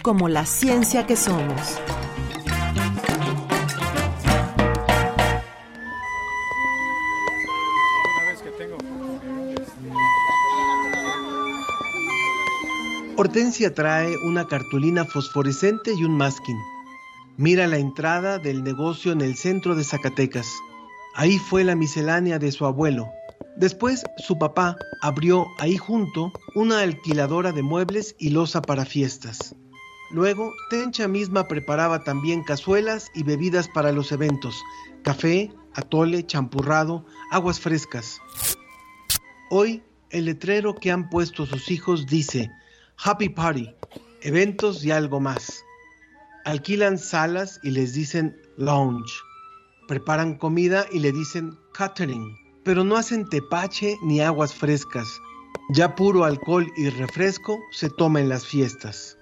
[0.00, 1.80] como La Ciencia que Somos.
[13.16, 16.60] Hortensia trae una cartulina fosforescente y un masking.
[17.36, 20.46] Mira la entrada del negocio en el centro de Zacatecas.
[21.16, 23.10] Ahí fue la miscelánea de su abuelo.
[23.56, 29.54] Después su papá abrió ahí junto una alquiladora de muebles y losa para fiestas.
[30.10, 34.60] Luego, Tencha misma preparaba también cazuelas y bebidas para los eventos,
[35.02, 38.20] café, atole, champurrado, aguas frescas.
[39.50, 42.50] Hoy, el letrero que han puesto sus hijos dice,
[43.02, 43.74] Happy Party,
[44.22, 45.64] eventos y algo más.
[46.44, 49.12] Alquilan salas y les dicen lounge.
[49.88, 55.20] Preparan comida y le dicen catering, pero no hacen tepache ni aguas frescas.
[55.70, 59.16] Ya puro alcohol y refresco se toma en las fiestas.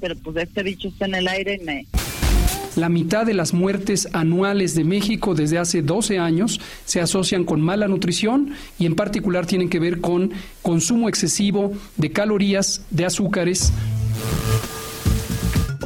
[0.00, 1.86] Pero pues este bicho está en el aire y me,
[2.76, 7.60] la mitad de las muertes anuales de México desde hace 12 años se asocian con
[7.60, 10.32] mala nutrición y en particular tienen que ver con
[10.62, 13.72] consumo excesivo de calorías, de azúcares.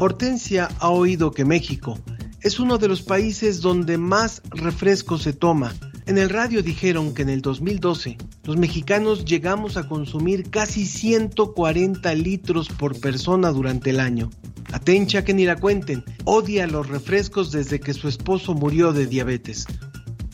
[0.01, 1.99] Hortensia ha oído que México
[2.41, 5.75] es uno de los países donde más refresco se toma.
[6.09, 12.15] En el radio dijeron que en el 2012 los mexicanos llegamos a consumir casi 140
[12.15, 14.31] litros por persona durante el año.
[14.73, 19.67] Atencha que ni la cuenten, odia los refrescos desde que su esposo murió de diabetes.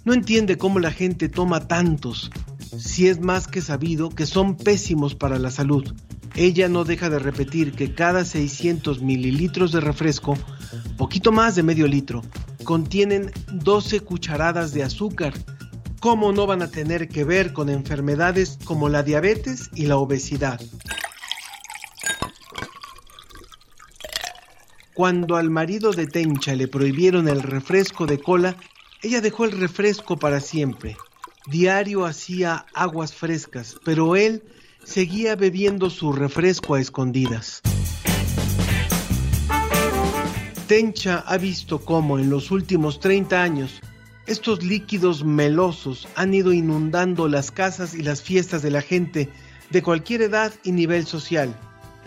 [0.05, 2.31] No entiende cómo la gente toma tantos,
[2.79, 5.93] si es más que sabido que son pésimos para la salud.
[6.37, 10.39] Ella no deja de repetir que cada 600 mililitros de refresco,
[10.97, 12.23] poquito más de medio litro,
[12.65, 15.35] contienen 12 cucharadas de azúcar.
[16.01, 20.61] ¿Cómo no van a tener que ver con enfermedades como la diabetes y la obesidad?
[24.95, 28.57] Cuando al marido de Tencha le prohibieron el refresco de cola,
[29.03, 30.97] ella dejó el refresco para siempre.
[31.47, 34.45] Diario hacía aguas frescas, pero él
[34.85, 37.61] seguía bebiendo su refresco a escondidas.
[40.67, 43.81] Tencha ha visto cómo en los últimos 30 años
[44.27, 49.29] estos líquidos melosos han ido inundando las casas y las fiestas de la gente
[49.69, 51.55] de cualquier edad y nivel social.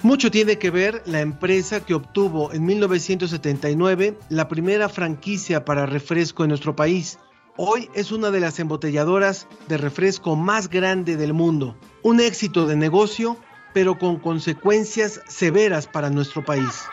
[0.01, 6.43] Mucho tiene que ver la empresa que obtuvo en 1979 la primera franquicia para refresco
[6.43, 7.19] en nuestro país.
[7.57, 11.77] Hoy es una de las embotelladoras de refresco más grande del mundo.
[12.01, 13.37] Un éxito de negocio,
[13.73, 16.87] pero con consecuencias severas para nuestro país.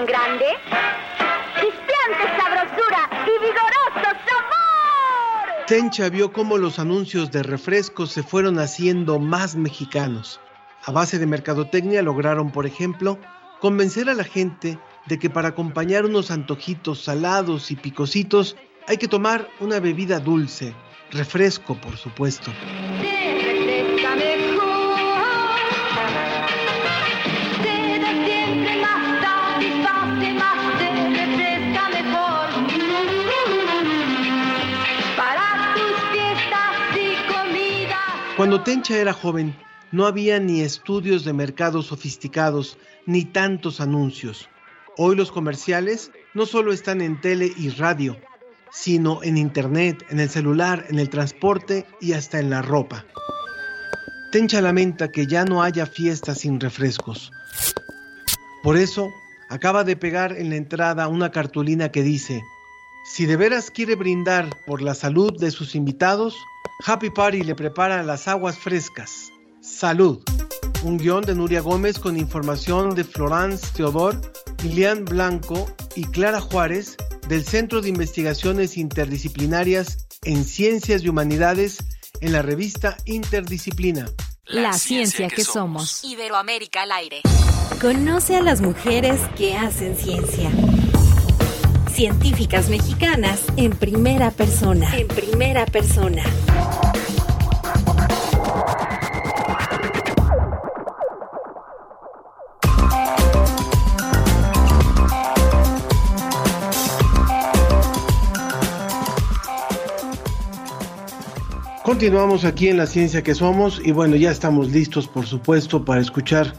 [0.00, 0.46] En grande?
[1.56, 5.66] Chispeante sabrosura y vigoroso sabor.
[5.66, 10.40] Tencha vio cómo los anuncios de refrescos se fueron haciendo más mexicanos.
[10.84, 13.18] A base de mercadotecnia lograron, por ejemplo,
[13.60, 19.08] convencer a la gente de que para acompañar unos antojitos salados y picositos hay que
[19.08, 20.74] tomar una bebida dulce,
[21.10, 22.50] refresco por supuesto.
[38.40, 39.54] Cuando Tencha era joven,
[39.92, 44.48] no había ni estudios de mercado sofisticados, ni tantos anuncios.
[44.96, 48.16] Hoy los comerciales no solo están en tele y radio,
[48.72, 53.04] sino en internet, en el celular, en el transporte y hasta en la ropa.
[54.32, 57.30] Tencha lamenta que ya no haya fiestas sin refrescos.
[58.62, 59.10] Por eso,
[59.50, 62.42] acaba de pegar en la entrada una cartulina que dice,
[63.04, 66.34] si de veras quiere brindar por la salud de sus invitados,
[66.84, 69.30] Happy Party le prepara las aguas frescas.
[69.60, 70.22] Salud.
[70.82, 74.18] Un guion de Nuria Gómez con información de Florence Teodor,
[74.62, 76.96] Lilian Blanco y Clara Juárez
[77.28, 81.78] del Centro de Investigaciones Interdisciplinarias en Ciencias y Humanidades
[82.20, 84.06] en la revista Interdisciplina.
[84.46, 86.02] La, ciencia, que, somos.
[86.02, 87.20] Iberoamérica al aire.
[87.80, 90.50] Conoce a las mujeres que hacen ciencia.
[92.00, 94.90] Científicas mexicanas en primera persona.
[94.96, 96.22] En primera persona.
[111.84, 116.00] Continuamos aquí en La Ciencia que Somos y bueno, ya estamos listos por supuesto para
[116.00, 116.54] escuchar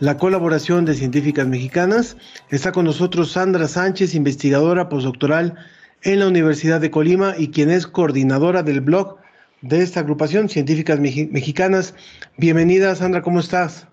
[0.00, 2.16] la colaboración de científicas mexicanas.
[2.50, 5.54] Está con nosotros Sandra Sánchez, investigadora postdoctoral
[6.02, 9.16] en la Universidad de Colima y quien es coordinadora del blog
[9.62, 11.94] de esta agrupación, Científicas Mexicanas.
[12.36, 13.88] Bienvenida Sandra, ¿cómo estás?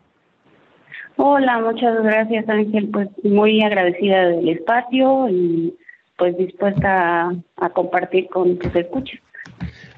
[1.16, 5.74] Hola, muchas gracias Ángel, pues muy agradecida del espacio y
[6.18, 9.20] pues dispuesta a, a compartir con tus escuchas.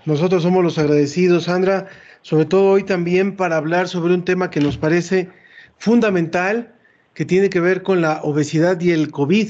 [0.06, 1.88] Nosotros somos los agradecidos, Sandra,
[2.22, 5.30] sobre todo hoy también para hablar sobre un tema que nos parece
[5.78, 6.74] fundamental,
[7.14, 9.48] que tiene que ver con la obesidad y el COVID.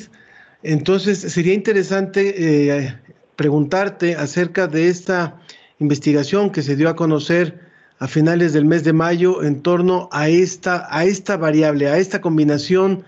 [0.64, 2.34] Entonces, sería interesante
[2.78, 2.96] eh,
[3.36, 5.40] preguntarte acerca de esta
[5.80, 7.60] investigación que se dio a conocer
[8.00, 12.22] a finales del mes de mayo en torno a esta, a esta variable, a esta
[12.22, 13.04] combinación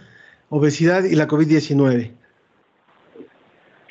[0.50, 2.12] obesidad y la COVID-19.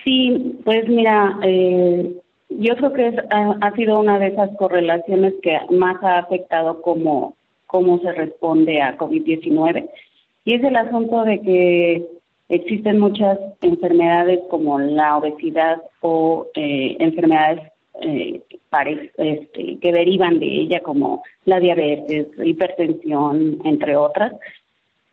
[0.05, 2.17] Sí, pues mira, eh,
[2.49, 7.37] yo creo que ha, sido una de esas correlaciones que más ha afectado cómo,
[7.67, 9.89] cómo se responde a COVID-19.
[10.45, 12.07] Y es el asunto de que
[12.49, 18.41] existen muchas enfermedades como la obesidad o eh, enfermedades eh,
[19.17, 24.35] este, que derivan de ella, como la diabetes, hipertensión, entre otras,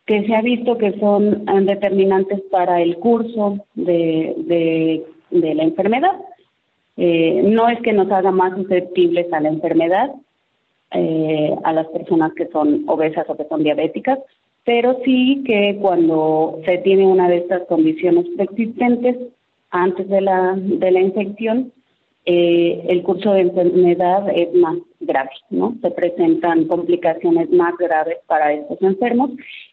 [0.05, 6.19] que se ha visto que son determinantes para el curso de, de, de la enfermedad.
[6.97, 10.11] Eh, no es que nos haga más susceptibles a la enfermedad,
[10.93, 14.19] eh, a las personas que son obesas o que son diabéticas,
[14.65, 19.17] pero sí que cuando se tiene una de estas condiciones preexistentes
[19.71, 21.73] antes de la, de la infección,
[22.25, 25.75] eh, el curso de enfermedad es más grave, ¿no?
[25.81, 29.31] Se presentan complicaciones más graves para estos enfermos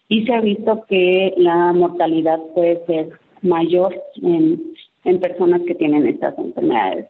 [0.09, 3.11] y se ha visto que la mortalidad puede ser
[3.43, 4.71] mayor en
[5.05, 7.07] en personas que tienen estas enfermedades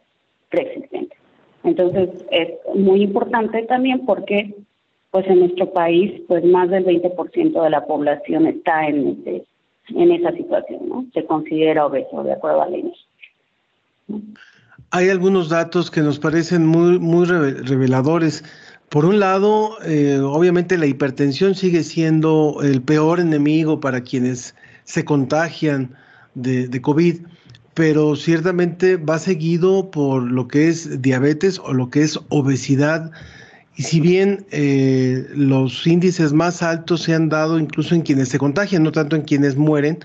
[0.49, 1.17] preexistentes.
[1.63, 4.55] Entonces es muy importante también porque
[5.11, 9.45] pues en nuestro país pues más del 20% de la población está en ese,
[9.89, 11.05] en esa situación, ¿no?
[11.13, 12.77] Se considera obeso de acuerdo a la
[14.91, 18.43] Hay algunos datos que nos parecen muy muy reveladores.
[18.89, 25.05] Por un lado, eh, obviamente la hipertensión sigue siendo el peor enemigo para quienes se
[25.05, 25.95] contagian
[26.33, 27.19] de COVID
[27.73, 33.11] pero ciertamente va seguido por lo que es diabetes o lo que es obesidad.
[33.77, 38.37] Y si bien eh, los índices más altos se han dado incluso en quienes se
[38.37, 39.99] contagian, no tanto en quienes mueren,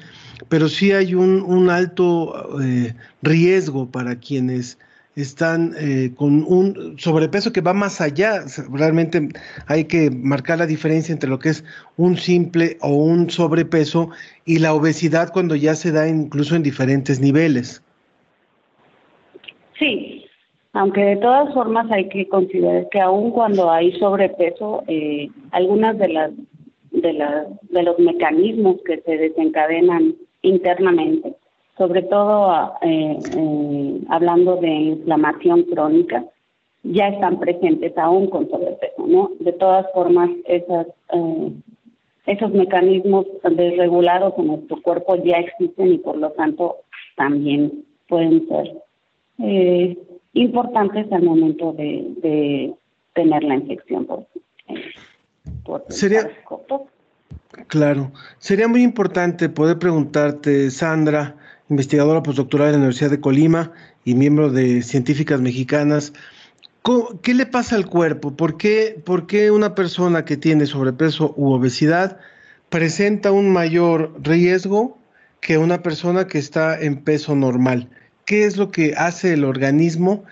[0.48, 4.78] pero sí hay un, alto eh, riesgo para quienes
[5.16, 8.42] están eh, con un sobrepeso que va más allá.
[8.70, 9.28] Realmente
[9.66, 11.64] hay que marcar la diferencia entre lo que es
[11.96, 14.10] un simple o un sobrepeso
[14.44, 17.82] y la obesidad cuando ya se da incluso en diferentes niveles.
[19.78, 20.26] Sí,
[20.74, 26.08] aunque de todas formas hay que considerar que aun cuando hay sobrepeso, eh, algunas de
[26.08, 26.30] las
[26.90, 31.34] de, las de los mecanismos que se desencadenan internamente
[31.76, 36.24] sobre todo eh, eh, hablando de inflamación crónica,
[36.82, 39.30] ya están presentes aún con sobrepeso, ¿no?
[39.40, 41.52] De todas formas, esas, eh,
[42.26, 46.76] esos mecanismos desregulados en nuestro cuerpo ya existen y por lo tanto
[47.16, 48.76] también pueden ser
[50.32, 52.72] importantes al momento de,
[53.14, 54.26] tener la infección por,
[55.64, 56.28] por Sería,
[57.68, 61.34] Claro, sería muy importante poder preguntarte, Sandra,
[61.68, 63.72] investigadora postdoctoral de la Universidad de Colima
[64.04, 66.12] y miembro de Científicas Mexicanas.
[67.22, 68.36] ¿Qué le pasa al cuerpo?
[68.36, 72.18] ¿Por qué, ¿Por qué una persona que tiene sobrepeso u obesidad
[72.68, 74.96] presenta un mayor riesgo
[75.40, 77.90] que una persona que está en peso normal?
[78.24, 80.24] ¿Qué es lo que hace el organismo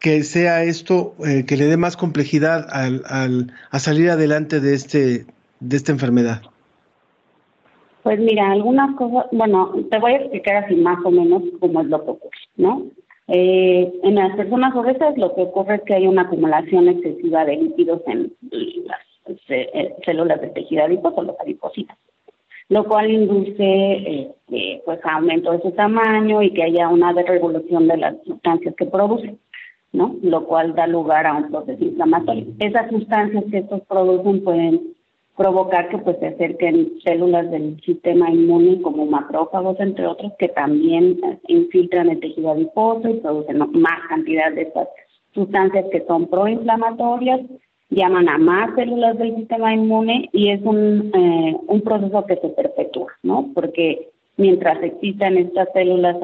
[0.00, 4.74] que sea esto, eh, que le dé más complejidad al, al, a salir adelante de,
[4.74, 5.26] este,
[5.60, 6.42] de esta enfermedad?
[8.02, 11.88] Pues mira, algunas cosas, bueno, te voy a explicar así más o menos cómo es
[11.88, 12.86] lo que ocurre, ¿no?
[13.28, 17.56] Eh, en las personas obesas lo que ocurre es que hay una acumulación excesiva de
[17.56, 18.32] lípidos en
[18.86, 21.96] las eh, células de tejido adiposo, los adipocitos,
[22.68, 23.54] lo cual induce
[24.48, 28.86] eh, pues aumento de su tamaño y que haya una desregulación de las sustancias que
[28.86, 29.38] producen,
[29.92, 30.16] ¿no?
[30.22, 32.46] Lo cual da lugar a un proceso inflamatorio.
[32.58, 34.94] Esas sustancias que estos producen pueden
[35.40, 41.18] provocar que pues se acerquen células del sistema inmune como macrófagos entre otros que también
[41.48, 44.88] infiltran el tejido adiposo y producen más cantidad de estas
[45.32, 47.40] sustancias que son proinflamatorias
[47.88, 52.50] llaman a más células del sistema inmune y es un, eh, un proceso que se
[52.50, 53.48] perpetúa, ¿no?
[53.54, 56.18] Porque mientras existan estas células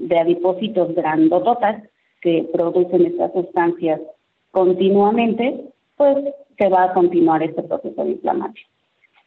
[0.00, 1.80] de adipósitos grandototas
[2.20, 4.00] que producen estas sustancias
[4.50, 5.71] continuamente,
[6.02, 8.68] pues se va a continuar este proceso de inflamación.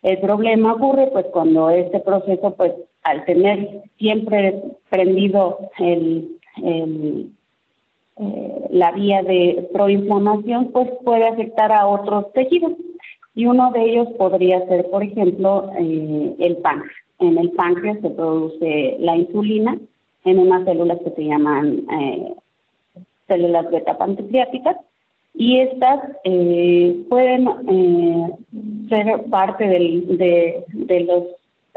[0.04, 2.74] El problema ocurre pues cuando este proceso pues
[3.04, 7.32] al tener siempre prendido el, el
[8.18, 12.74] eh, la vía de proinflamación, pues puede afectar a otros tejidos.
[13.34, 16.96] Y uno de ellos podría ser, por ejemplo, eh, el páncreas.
[17.20, 19.78] En el páncreas se produce la insulina
[20.26, 22.34] en unas células que se llaman eh,
[23.28, 24.78] células beta pancreáticas
[25.38, 28.32] y estas eh, pueden eh,
[28.90, 31.24] ser parte del, de, de, los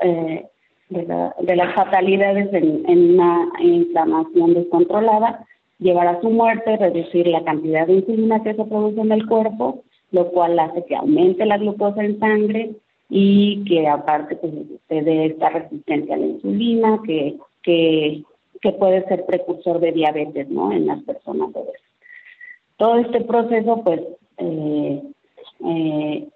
[0.02, 0.46] eh,
[0.88, 5.44] de, la, de, las fatalidades en, una inflamación descontrolada,
[5.78, 9.82] llevar a su muerte, reducir la cantidad de insulina que se produce en el cuerpo,
[10.12, 12.70] lo cual hace que aumente la glucosa en sangre
[13.10, 14.52] y que aparte pues,
[14.88, 18.22] se dé esta resistencia a la insulina que, que,
[18.60, 20.70] que puede ser precursor de diabetes ¿no?
[20.70, 21.87] en las personas obesas.
[22.78, 24.00] Todo este proceso, pues,
[24.38, 25.02] eh,
[25.64, 26.28] eh,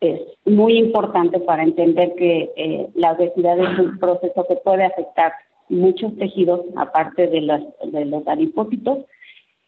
[0.00, 5.32] es muy importante para entender que eh, la obesidad es un proceso que puede afectar
[5.68, 8.98] muchos tejidos, aparte de los, de los adipósitos,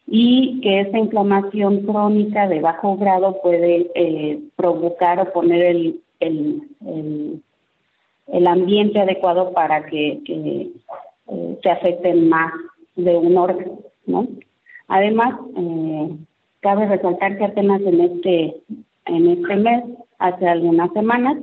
[0.05, 3.89] y que esa inflamación crónica de bajo grado puede
[4.57, 7.41] provocar o poner el, el,
[8.27, 10.71] el, ambiente adecuado para que, que
[11.63, 12.51] se afecten más
[12.97, 14.27] de un órgano, ¿no?
[14.87, 16.09] Además, eh,
[16.59, 18.55] cabe resaltar que apenas en este,
[19.05, 19.83] en este mes,
[20.19, 21.37] hace algunas semanas,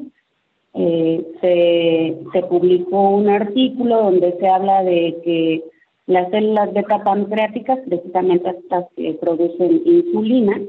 [0.75, 5.65] eh, se, se publicó un artículo donde se habla de que
[6.07, 10.61] las células beta pancreáticas, precisamente estas que producen insulina,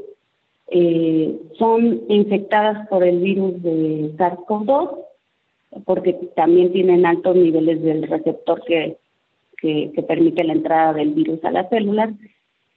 [0.68, 4.98] eh, son infectadas por el virus de SARS-CoV-2,
[5.86, 8.98] porque también tienen altos niveles del receptor que,
[9.58, 12.12] que, que, permite la entrada del virus a las células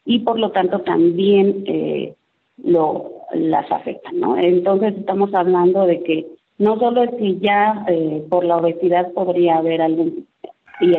[0.04, 2.14] y por lo tanto también eh,
[2.62, 4.36] lo, las afectan, ¿no?
[4.36, 6.26] Entonces estamos hablando de que
[6.58, 10.26] no solo es que ya eh, por la obesidad podría haber algún,
[10.80, 10.92] y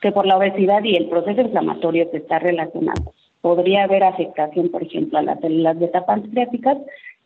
[0.00, 4.82] que por la obesidad y el proceso inflamatorio que está relacionado, podría haber afectación, por
[4.82, 6.78] ejemplo, a las células beta pancreáticas,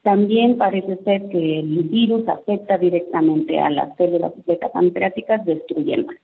[0.02, 6.20] también parece ser que el virus afecta directamente a las células beta pancreáticas destruyéndolas.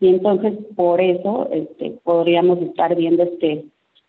[0.00, 3.64] Y entonces, por eso, este, podríamos estar viendo este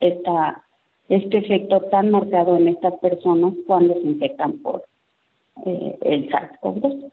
[0.08, 0.64] esta,
[1.10, 4.84] este efecto tan marcado en estas personas cuando se infectan por
[5.66, 7.12] eh, el SARS-CoV-2.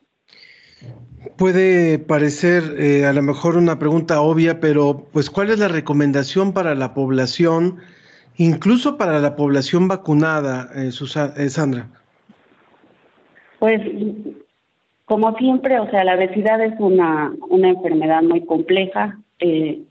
[1.37, 6.53] Puede parecer eh, a lo mejor una pregunta obvia, pero pues ¿cuál es la recomendación
[6.53, 7.79] para la población,
[8.37, 11.89] incluso para la población vacunada, eh, eh Sandra?
[13.59, 13.83] Pues
[15.05, 19.19] como siempre, o sea, la obesidad es una, una enfermedad muy compleja.
[19.41, 19.83] Eh,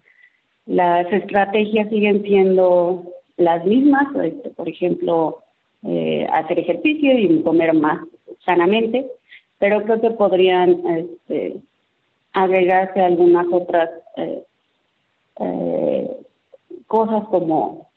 [0.70, 3.04] las estrategias siguen siendo
[3.38, 5.40] las mismas, este, por ejemplo,
[5.84, 8.02] eh, hacer ejercicio y comer más
[8.46, 9.08] sanamente,
[9.58, 11.56] pero creo que podrían este,
[12.34, 14.44] agregarse algunas otras eh,
[15.40, 16.12] eh,
[16.86, 17.90] cosas como,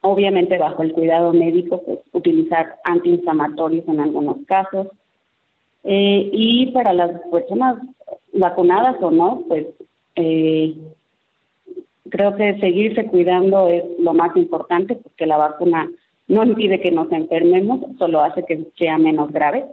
[0.00, 4.88] obviamente bajo el cuidado médico, pues, utilizar antiinflamatorios en algunos casos,
[5.84, 7.76] y para las personas
[8.32, 9.66] vacunadas o no, pues
[12.12, 15.90] creo que seguirse cuidando es lo más importante porque la vacuna
[16.28, 19.64] no impide que nos enfermemos, solo hace que sea menos grave.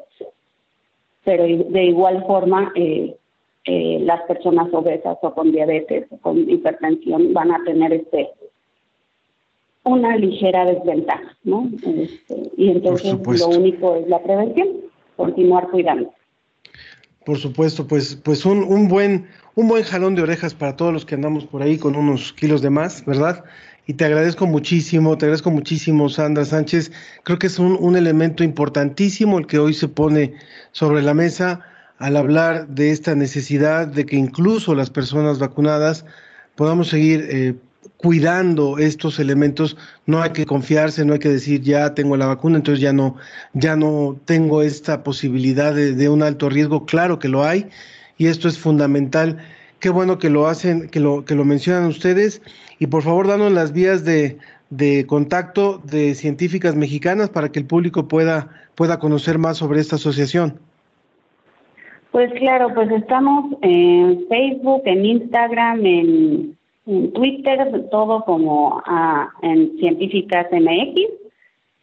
[1.25, 3.13] Pero de igual forma, eh,
[3.65, 8.29] eh, las personas obesas o con diabetes o con hipertensión van a tener este
[9.83, 11.69] una ligera desventaja, ¿no?
[11.83, 14.67] Este, y entonces lo único es la prevención,
[15.17, 16.13] continuar cuidando.
[17.25, 19.27] Por supuesto, pues, pues un, un buen
[19.59, 22.61] un buen jalón de orejas para todos los que andamos por ahí con unos kilos
[22.61, 23.43] de más, ¿verdad?
[23.87, 26.93] Y te agradezco muchísimo, te agradezco muchísimo, Sandra Sánchez.
[27.23, 30.33] Creo que es un, un elemento importantísimo el que hoy se pone
[30.71, 31.59] sobre la mesa
[31.97, 36.05] al hablar de esta necesidad de que incluso las personas vacunadas
[36.55, 37.55] podamos seguir eh,
[38.01, 39.77] cuidando estos elementos.
[40.05, 43.15] No hay que confiarse, no hay que decir ya tengo la vacuna, entonces ya no,
[43.53, 46.85] ya no tengo esta posibilidad de, un alto riesgo.
[46.85, 47.67] Claro que lo hay
[48.17, 49.37] y esto es fundamental.
[49.79, 52.41] Qué bueno que lo hacen, que lo, que lo mencionan ustedes
[52.79, 54.37] y por favor danos las vías de,
[54.69, 59.97] de contacto de científicas mexicanas para que el público pueda, pueda conocer más sobre esta
[59.97, 60.59] asociación.
[62.11, 66.58] Pues claro, pues estamos en Facebook, en Instagram, en,
[67.13, 71.01] Twitter, todo como ah, en Científicas MX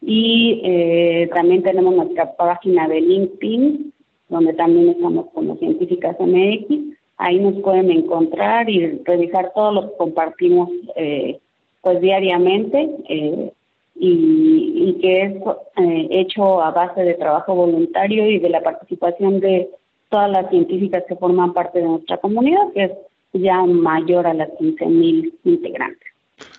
[0.03, 3.93] y eh, también tenemos nuestra página de LinkedIn
[4.29, 6.97] donde también estamos como Científicas MX.
[7.17, 11.39] Ahí nos pueden encontrar y revisar todo lo que compartimos eh,
[11.81, 12.91] pues diariamente.
[13.09, 13.53] Eh,
[13.99, 15.33] y, que es
[15.77, 19.71] eh, hecho a base de trabajo voluntario y de la participación de
[20.11, 22.93] todas las científicas que forman parte de nuestra comunidad, que es
[23.41, 26.09] ya mayor a las 15.000 integrantes.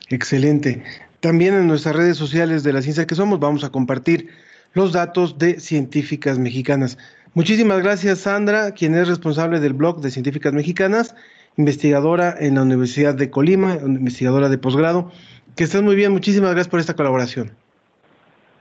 [0.09, 0.83] Excelente.
[1.19, 4.29] También en nuestras redes sociales de la ciencia que somos vamos a compartir
[4.73, 6.97] los datos de científicas mexicanas.
[7.33, 11.15] Muchísimas gracias, Sandra, quien es responsable del blog de Científicas Mexicanas,
[11.57, 15.11] investigadora en la Universidad de Colima, investigadora de posgrado.
[15.55, 17.51] Que estés muy bien, muchísimas gracias por esta colaboración.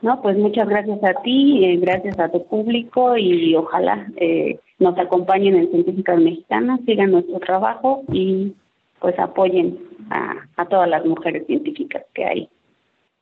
[0.07, 4.97] No, pues muchas gracias a ti, eh, gracias a tu público y ojalá eh, nos
[4.97, 8.55] acompañen en Científicas Mexicanas, sigan nuestro trabajo y
[9.01, 9.77] pues apoyen
[10.11, 12.49] a, a todas las mujeres científicas que hay.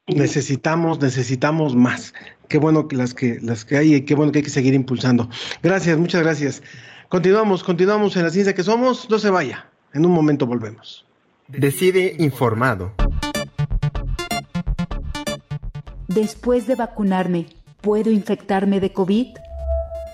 [0.09, 2.13] Necesitamos, necesitamos más.
[2.51, 4.75] Qué bueno que las que las que hay y qué bueno que hay que seguir
[4.75, 5.31] impulsando.
[5.63, 6.63] Gracias, muchas gracias.
[7.09, 9.09] Continuamos, continuamos en la ciencia que somos.
[9.09, 9.71] No se vaya.
[9.95, 11.07] En un momento volvemos.
[11.49, 12.93] Decide informado.
[16.09, 17.47] Después de vacunarme,
[17.81, 19.29] ¿puedo infectarme de COVID?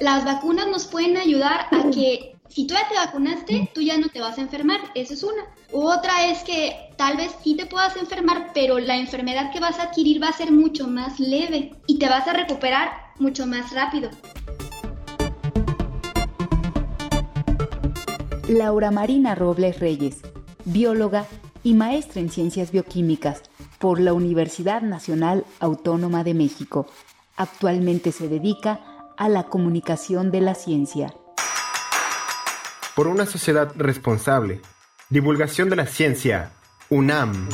[0.00, 4.08] Las vacunas nos pueden ayudar a que si tú ya te vacunaste, tú ya no
[4.08, 4.78] te vas a enfermar.
[4.94, 5.42] Esa es una.
[5.72, 9.84] Otra es que tal vez sí te puedas enfermar, pero la enfermedad que vas a
[9.84, 14.10] adquirir va a ser mucho más leve y te vas a recuperar mucho más rápido.
[18.48, 20.20] Laura Marina Robles Reyes,
[20.64, 21.26] bióloga
[21.64, 23.42] y maestra en ciencias bioquímicas
[23.80, 26.86] por la Universidad Nacional Autónoma de México.
[27.36, 28.80] Actualmente se dedica
[29.16, 31.14] a la comunicación de la ciencia.
[32.94, 34.60] Por una sociedad responsable.
[35.08, 36.52] Divulgación de la ciencia.
[36.90, 37.48] UNAM.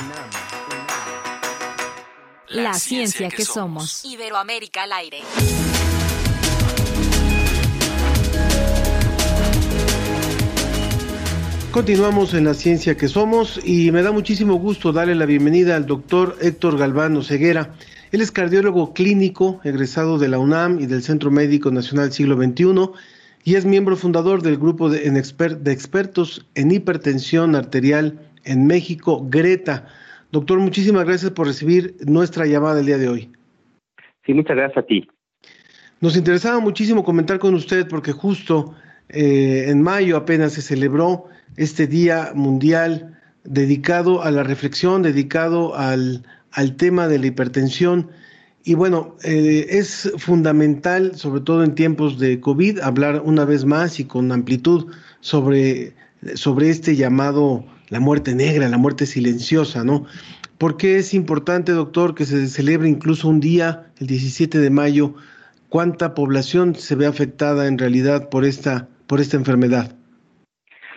[2.49, 4.05] La, ciencia, que, somos.
[4.05, 5.23] Iberoamérica al aire.
[11.77, 15.85] Continuamos en la ciencia que somos y me da muchísimo gusto darle la bienvenida al
[15.85, 17.75] doctor Héctor Galvano Ceguera.
[18.13, 22.93] Él es cardiólogo clínico, egresado de la UNAM y del Centro Médico Nacional Siglo XXI
[23.45, 29.87] y es miembro fundador del grupo de, de expertos en hipertensión arterial en México, Greta.
[30.33, 33.31] Doctor, muchísimas gracias por recibir nuestra llamada el día de hoy.
[34.25, 35.07] Sí, muchas gracias a ti.
[36.01, 38.75] Nos interesaba muchísimo comentar con usted porque justo
[39.11, 41.27] eh, en mayo apenas se celebró
[41.57, 48.11] este Día Mundial dedicado a la reflexión, dedicado al, al tema de la hipertensión.
[48.65, 54.01] Y bueno, eh, es fundamental, sobre todo en tiempos de COVID, hablar una vez más
[54.01, 54.87] y con amplitud
[55.21, 55.95] sobre,
[56.35, 60.07] sobre este llamado la muerte negra, la muerte silenciosa, ¿no?
[60.59, 65.15] ¿Por qué es importante, doctor, que se celebre incluso un día, el 17 de mayo?
[65.69, 69.96] ¿Cuánta población se ve afectada en realidad por esta, por esta enfermedad?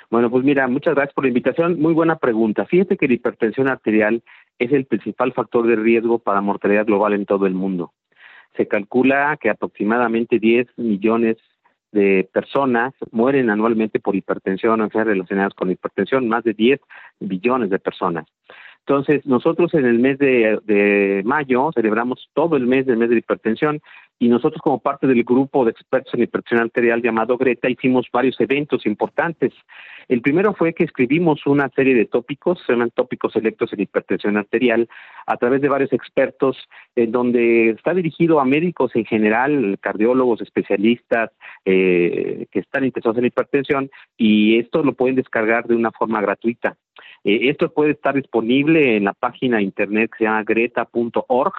[0.09, 1.79] Bueno, pues mira, muchas gracias por la invitación.
[1.79, 2.65] Muy buena pregunta.
[2.65, 4.23] Fíjate que la hipertensión arterial
[4.57, 7.93] es el principal factor de riesgo para mortalidad global en todo el mundo.
[8.57, 11.37] Se calcula que aproximadamente 10 millones
[11.91, 16.79] de personas mueren anualmente por hipertensión o enfermedades relacionadas con hipertensión, más de 10
[17.19, 18.25] billones de personas.
[18.79, 23.81] Entonces, nosotros en el mes de, mayo celebramos todo el mes del mes de hipertensión
[24.19, 28.39] y nosotros como parte del grupo de expertos en hipertensión arterial llamado Greta hicimos varios
[28.41, 29.53] eventos importantes.
[30.09, 34.35] El primero fue que escribimos una serie de tópicos, se llaman tópicos electos en hipertensión
[34.35, 34.89] arterial,
[35.25, 36.57] a través de varios expertos,
[36.95, 41.31] en donde está dirigido a médicos en general, cardiólogos, especialistas
[41.63, 46.75] eh, que están interesados en hipertensión, y esto lo pueden descargar de una forma gratuita.
[47.23, 51.53] Eh, esto puede estar disponible en la página internet que se llama greta.org,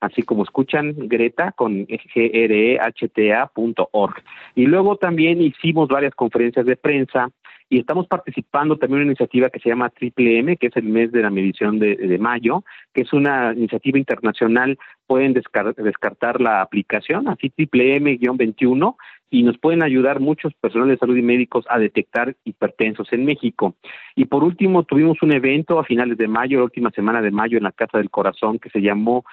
[0.00, 1.86] así como escuchan Greta con
[2.34, 4.14] grehta.org.
[4.54, 7.30] Y luego también hicimos varias conferencias de prensa
[7.72, 10.84] y estamos participando también en una iniciativa que se llama Triple M, que es el
[10.84, 14.76] mes de la medición de, mayo, que es una iniciativa internacional.
[15.06, 18.96] Pueden descartar la aplicación, así Triple M-21,
[19.30, 23.76] y nos pueden ayudar muchos personales de salud y médicos a detectar hipertensos en México.
[24.16, 27.56] Y por último, tuvimos un evento a finales de mayo, la última semana de mayo,
[27.56, 29.24] en la Casa del Corazón, que se llamó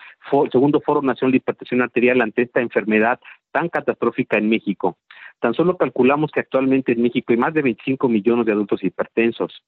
[0.51, 3.19] Segundo Foro Nacional de Hipertensión Arterial ante esta enfermedad
[3.51, 4.97] tan catastrófica en México.
[5.39, 9.63] Tan solo calculamos que actualmente en México hay más de 25 millones de adultos hipertensos.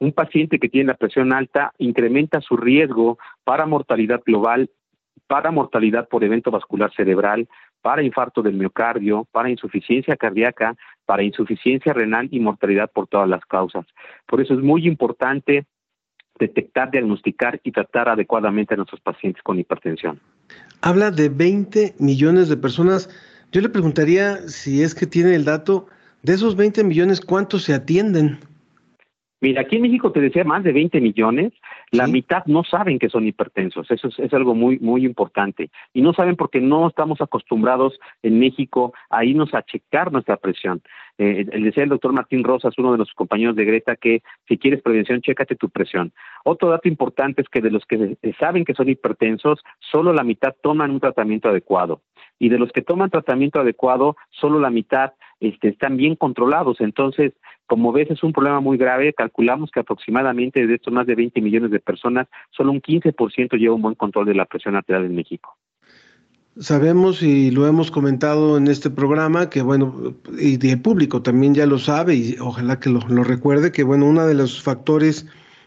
[0.00, 4.70] Un paciente que tiene la presión alta incrementa su riesgo para mortalidad global,
[5.26, 7.48] para mortalidad por evento vascular cerebral,
[7.82, 10.74] para infarto del miocardio, para insuficiencia cardíaca,
[11.06, 13.86] para insuficiencia renal y mortalidad por todas las causas.
[14.26, 15.66] Por eso es muy importante
[16.38, 20.20] detectar, diagnosticar y tratar adecuadamente a nuestros pacientes con hipertensión.
[20.82, 23.08] Habla de 20 millones de personas
[23.50, 25.86] yo le preguntaría si es que tiene el dato
[26.22, 28.38] de esos 20 millones, ¿cuántos se atienden?
[29.40, 31.52] Mira, aquí en México te decía más de 20 millones,
[31.92, 35.70] la mitad no saben que son hipertensos, eso es, algo muy muy importante.
[35.92, 40.82] Y no saben porque no estamos acostumbrados en México a irnos a checar nuestra presión.
[41.18, 44.82] Eh, decía el doctor Martín Rosas, uno de los compañeros de Greta, que si quieres
[44.82, 46.12] prevención, chécate tu presión.
[46.44, 50.54] Otro dato importante es que de los que saben que son hipertensos, solo la mitad
[50.62, 52.02] toman un tratamiento adecuado.
[52.40, 56.80] Y de los que toman tratamiento adecuado, solo la mitad este, están bien controlados.
[56.80, 57.32] Entonces,
[57.68, 59.12] como ves, es un problema muy grave.
[59.12, 63.74] Calculamos que aproximadamente de estos más de 20 millones de personas, solo un 15% lleva
[63.74, 65.56] un buen control de la presión arterial en México.
[66.58, 71.66] Sabemos y lo hemos comentado en este programa que, bueno, y el público también ya
[71.66, 75.26] lo sabe y ojalá que lo, recuerde, que, bueno, uno de los factores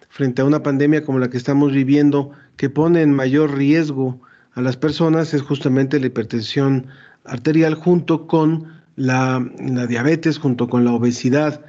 [0.09, 4.19] frente a una pandemia como la que estamos viviendo que pone en mayor riesgo
[4.53, 6.87] a las personas es justamente la hipertensión
[7.23, 9.41] arterial junto con la,
[9.87, 11.63] diabetes junto con la obesidad.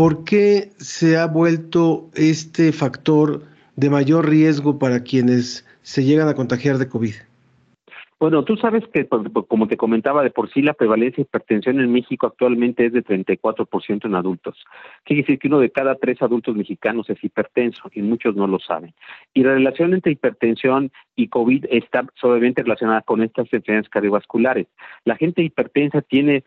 [0.00, 3.42] ¿Por qué se ha vuelto este factor
[3.76, 7.12] de mayor riesgo para quienes se llegan a contagiar de COVID?
[8.18, 11.92] Bueno, tú sabes que, como te comentaba, de por sí la prevalencia de hipertensión en
[11.92, 14.64] México actualmente es de 34% en adultos.
[15.04, 18.58] Quiere decir que uno de cada tres adultos mexicanos es hipertenso y muchos no lo
[18.58, 18.94] saben.
[19.34, 24.66] Y la relación entre hipertensión y COVID está suavemente relacionada con estas enfermedades cardiovasculares.
[25.04, 26.44] La gente hipertensa tiene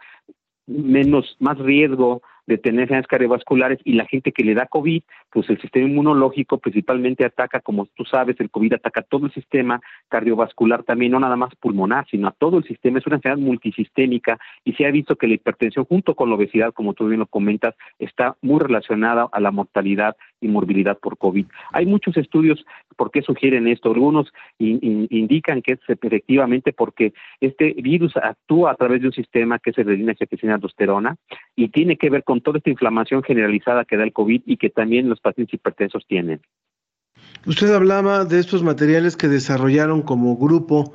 [0.66, 5.60] menos, más riesgo de enfermedades cardiovasculares y la gente que le da COVID, pues el
[5.62, 11.12] sistema inmunológico principalmente ataca, como tú sabes, el COVID ataca todo el sistema cardiovascular también,
[11.12, 13.00] no nada más pulmonar, sino a todo el sistema.
[13.00, 16.74] Es una enfermedad multisistémica y se ha visto que la hipertensión junto con la obesidad,
[16.74, 21.46] como tú bien lo comentas, está muy relacionada a la mortalidad y morbilidad por COVID.
[21.72, 22.64] Hay muchos estudios
[22.98, 23.90] por qué sugieren esto.
[23.90, 29.72] Algunos indican que es efectivamente porque este virus actúa a través de un sistema que
[29.72, 31.16] es el de aldosterona
[31.56, 34.70] y tiene que ver con toda esta inflamación generalizada que da el COVID y que
[34.70, 36.42] también los pacientes hipertensos tienen.
[37.46, 40.94] Usted hablaba de estos materiales que desarrollaron como grupo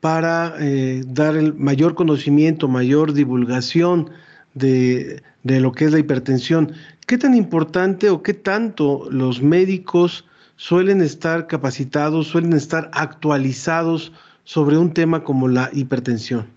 [0.00, 4.10] para eh, dar el mayor conocimiento, mayor divulgación
[4.54, 6.72] de, de, lo que es la hipertensión.
[7.06, 10.26] ¿Qué tan importante o qué tanto los médicos
[10.56, 14.12] suelen estar capacitados, suelen estar actualizados
[14.44, 16.55] sobre un tema como la hipertensión?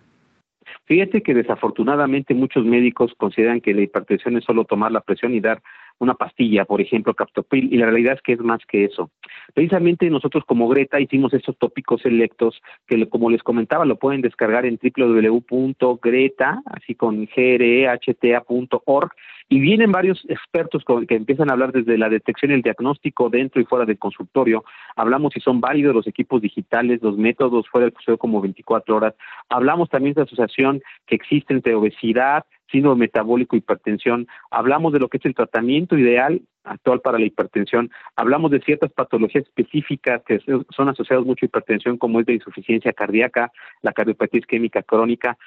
[0.89, 5.39] Fíjate que desafortunadamente muchos médicos consideran que la hipertensión es solo tomar la presión y
[5.39, 5.61] dar
[5.99, 9.11] una pastilla, por ejemplo, captopril, y la realidad es que es más que eso.
[9.53, 14.65] Precisamente nosotros como Greta hicimos estos tópicos selectos que, como les comentaba, lo pueden descargar
[14.65, 19.11] en www.greta, así con grehta.org,
[19.51, 23.59] y vienen varios expertos que empiezan a hablar desde la detección y el diagnóstico dentro
[23.59, 24.63] y fuera del consultorio.
[24.95, 29.15] Hablamos si son válidos los equipos digitales, los métodos fuera del consultorio como 24 horas.
[29.49, 34.27] Hablamos también de la asociación que existe entre obesidad, síndrome metabólico, hipertensión.
[34.51, 37.89] Hablamos de lo que es el tratamiento ideal actual para la hipertensión.
[38.15, 40.39] Hablamos de ciertas patologías específicas que
[40.69, 45.39] son asociadas mucho a hipertensión, como es la insuficiencia cardíaca, la cardiopatía isquémica crónica.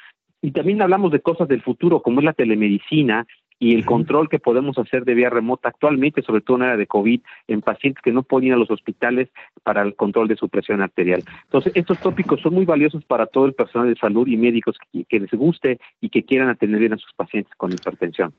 [0.45, 3.25] Y también hablamos de cosas del futuro, como es la telemedicina
[3.63, 6.89] y el control que podemos hacer de vía remota actualmente, sobre todo en era de
[6.89, 9.29] COVID, en pacientes que no pueden ir a los hospitales
[9.63, 11.23] para el control de su presión arterial.
[11.45, 14.77] Entonces, estos tópicos son muy valiosos para todo el personal de salud y médicos
[15.09, 18.35] que, les guste y que quieran atender bien a sus pacientes con hipertensión.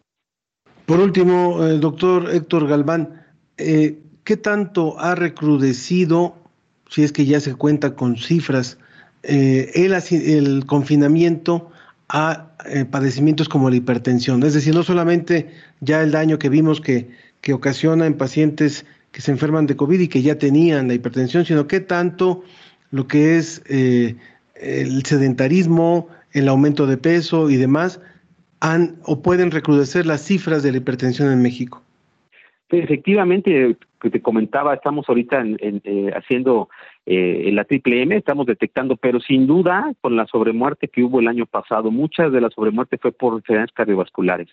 [0.86, 3.24] Por último, el doctor Héctor Galván,
[3.58, 6.36] eh, ¿qué tanto ha recrudecido,
[6.90, 8.78] si es que ya se cuenta con cifras,
[9.24, 11.72] eh, el, el confinamiento
[12.10, 14.44] a eh, padecimientos como la hipertensión.
[14.44, 15.50] Es decir, no solamente
[15.80, 17.10] ya el daño que vimos que,
[17.42, 21.46] que ocasiona en pacientes que se enferman de COVID y que ya tenían la hipertensión,
[21.46, 22.44] sino que tanto
[22.92, 24.16] lo que es eh,
[24.56, 28.02] el sedentarismo, el aumento de peso y demás,
[28.60, 31.84] han o pueden recrudecer las cifras de la hipertensión en México.
[32.70, 36.70] Efectivamente, que te comentaba, estamos ahorita en, eh, haciendo
[37.06, 41.28] eh, la triple M, estamos detectando, pero sin duda con la sobremuerte que hubo el
[41.28, 44.48] año pasado, muchas de la sobremuerte fue por enfermedades cardiovasculares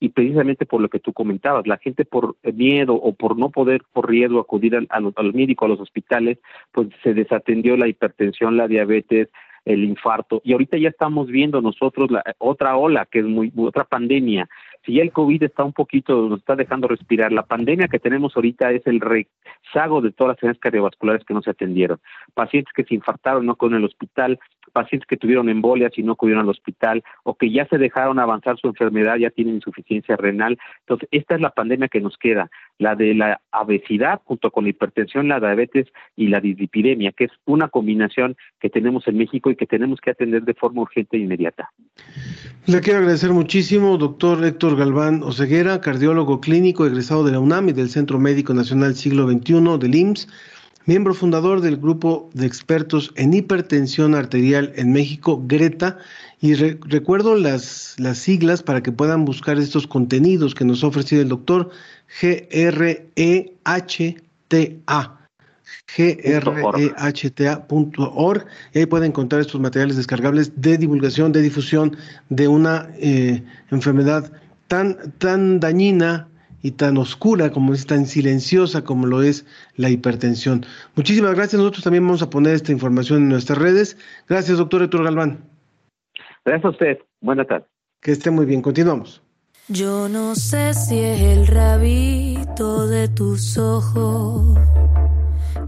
[0.00, 3.82] y precisamente por lo que tú comentabas, la gente por miedo o por no poder
[3.92, 6.38] por riesgo acudir al, al, al médico, a los hospitales,
[6.72, 9.28] pues se desatendió la hipertensión, la diabetes,
[9.64, 10.40] el infarto.
[10.44, 14.48] Y ahorita ya estamos viendo nosotros la otra ola, que es muy otra pandemia.
[14.84, 18.34] Si ya el COVID está un poquito, nos está dejando respirar, la pandemia que tenemos
[18.34, 22.00] ahorita es el rezago de todas las enfermedades cardiovasculares que no se atendieron.
[22.32, 24.38] Pacientes que se infartaron no con el hospital,
[24.70, 28.56] pacientes que tuvieron embolias y no acudieron al hospital, o que ya se dejaron avanzar
[28.58, 30.58] su enfermedad, ya tienen insuficiencia renal.
[30.80, 34.70] Entonces, esta es la pandemia que nos queda, la de la obesidad junto con la
[34.70, 39.56] hipertensión, la diabetes y la dislipidemia, que es una combinación que tenemos en México y
[39.56, 41.70] que tenemos que atender de forma urgente e inmediata.
[42.66, 47.72] Le quiero agradecer muchísimo, doctor Héctor Galván Oseguera, cardiólogo clínico egresado de la UNAM y
[47.72, 50.28] del Centro Médico Nacional Siglo XXI del IMSS,
[50.90, 55.98] miembro fundador del grupo de expertos en hipertensión arterial en México, Greta,
[56.40, 61.22] y recuerdo las, las siglas para que puedan buscar estos contenidos que nos ha ofrecido
[61.22, 61.70] el doctor
[62.20, 62.50] G-R-E-H-T-A
[65.96, 71.96] grehta.org y ahí pueden encontrar estos materiales descargables de divulgación, de difusión
[72.30, 74.32] de una eh, enfermedad
[74.66, 76.26] tan, tan dañina
[76.62, 79.46] y tan oscura como es, tan silenciosa como lo es
[79.76, 80.64] la hipertensión.
[80.94, 81.58] Muchísimas gracias.
[81.58, 83.96] Nosotros también vamos a poner esta información en nuestras redes.
[84.28, 85.44] Gracias, doctor Héctor Galván.
[86.44, 86.98] Gracias a usted.
[87.20, 87.68] Buenas tardes.
[88.00, 88.62] Que esté muy bien.
[88.62, 89.22] Continuamos.
[89.68, 94.58] Yo no sé si es el rabito de tus ojos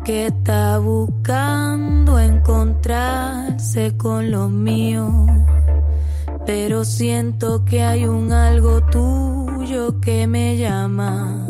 [0.04, 5.26] que está buscando encontrarse con lo mío.
[6.44, 9.31] Pero siento que hay un algo tuyo
[10.00, 11.46] que me llama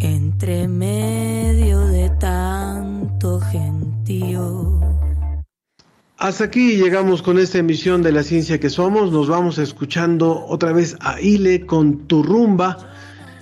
[0.00, 4.80] entre medio de tanto gentío.
[6.18, 9.12] Hasta aquí llegamos con esta emisión de La Ciencia que Somos.
[9.12, 12.76] Nos vamos escuchando otra vez a Ile con tu rumba.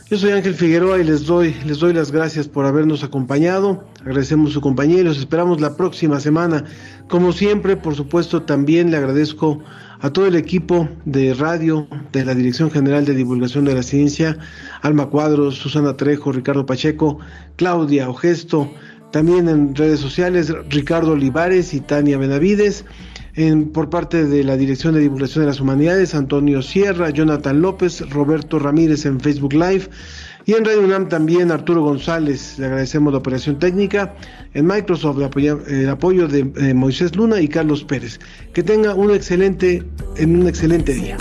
[0.08, 3.82] Yo soy Ángel Figueroa y les doy, les doy las gracias por habernos acompañado.
[4.02, 6.64] Agradecemos su compañía y los esperamos la próxima semana.
[7.08, 9.60] Como siempre, por supuesto, también le agradezco
[10.04, 14.36] a todo el equipo de radio de la Dirección General de Divulgación de la Ciencia,
[14.82, 17.20] Alma Cuadros, Susana Trejo, Ricardo Pacheco,
[17.56, 18.70] Claudia Ogesto,
[19.12, 22.84] también en redes sociales, Ricardo Olivares y Tania Benavides
[23.72, 28.58] por parte de la Dirección de Divulgación de las Humanidades, Antonio Sierra, Jonathan López, Roberto
[28.58, 29.88] Ramírez en Facebook Live
[30.46, 34.14] y en Radio UNAM también Arturo González, le agradecemos la operación técnica,
[34.52, 35.18] en Microsoft
[35.68, 38.20] el apoyo de eh, Moisés Luna y Carlos Pérez.
[38.52, 39.82] Que tenga un excelente,
[40.16, 41.16] en un excelente día.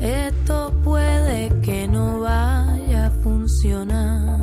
[0.00, 4.40] Esto puede que no vaya a funcionar.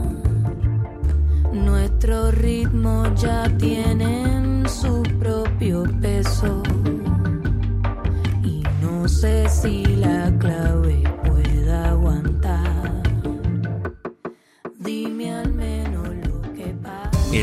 [1.51, 6.63] Nuestros ritmos ya tienen su propio peso.
[8.43, 11.08] Y no sé si la clave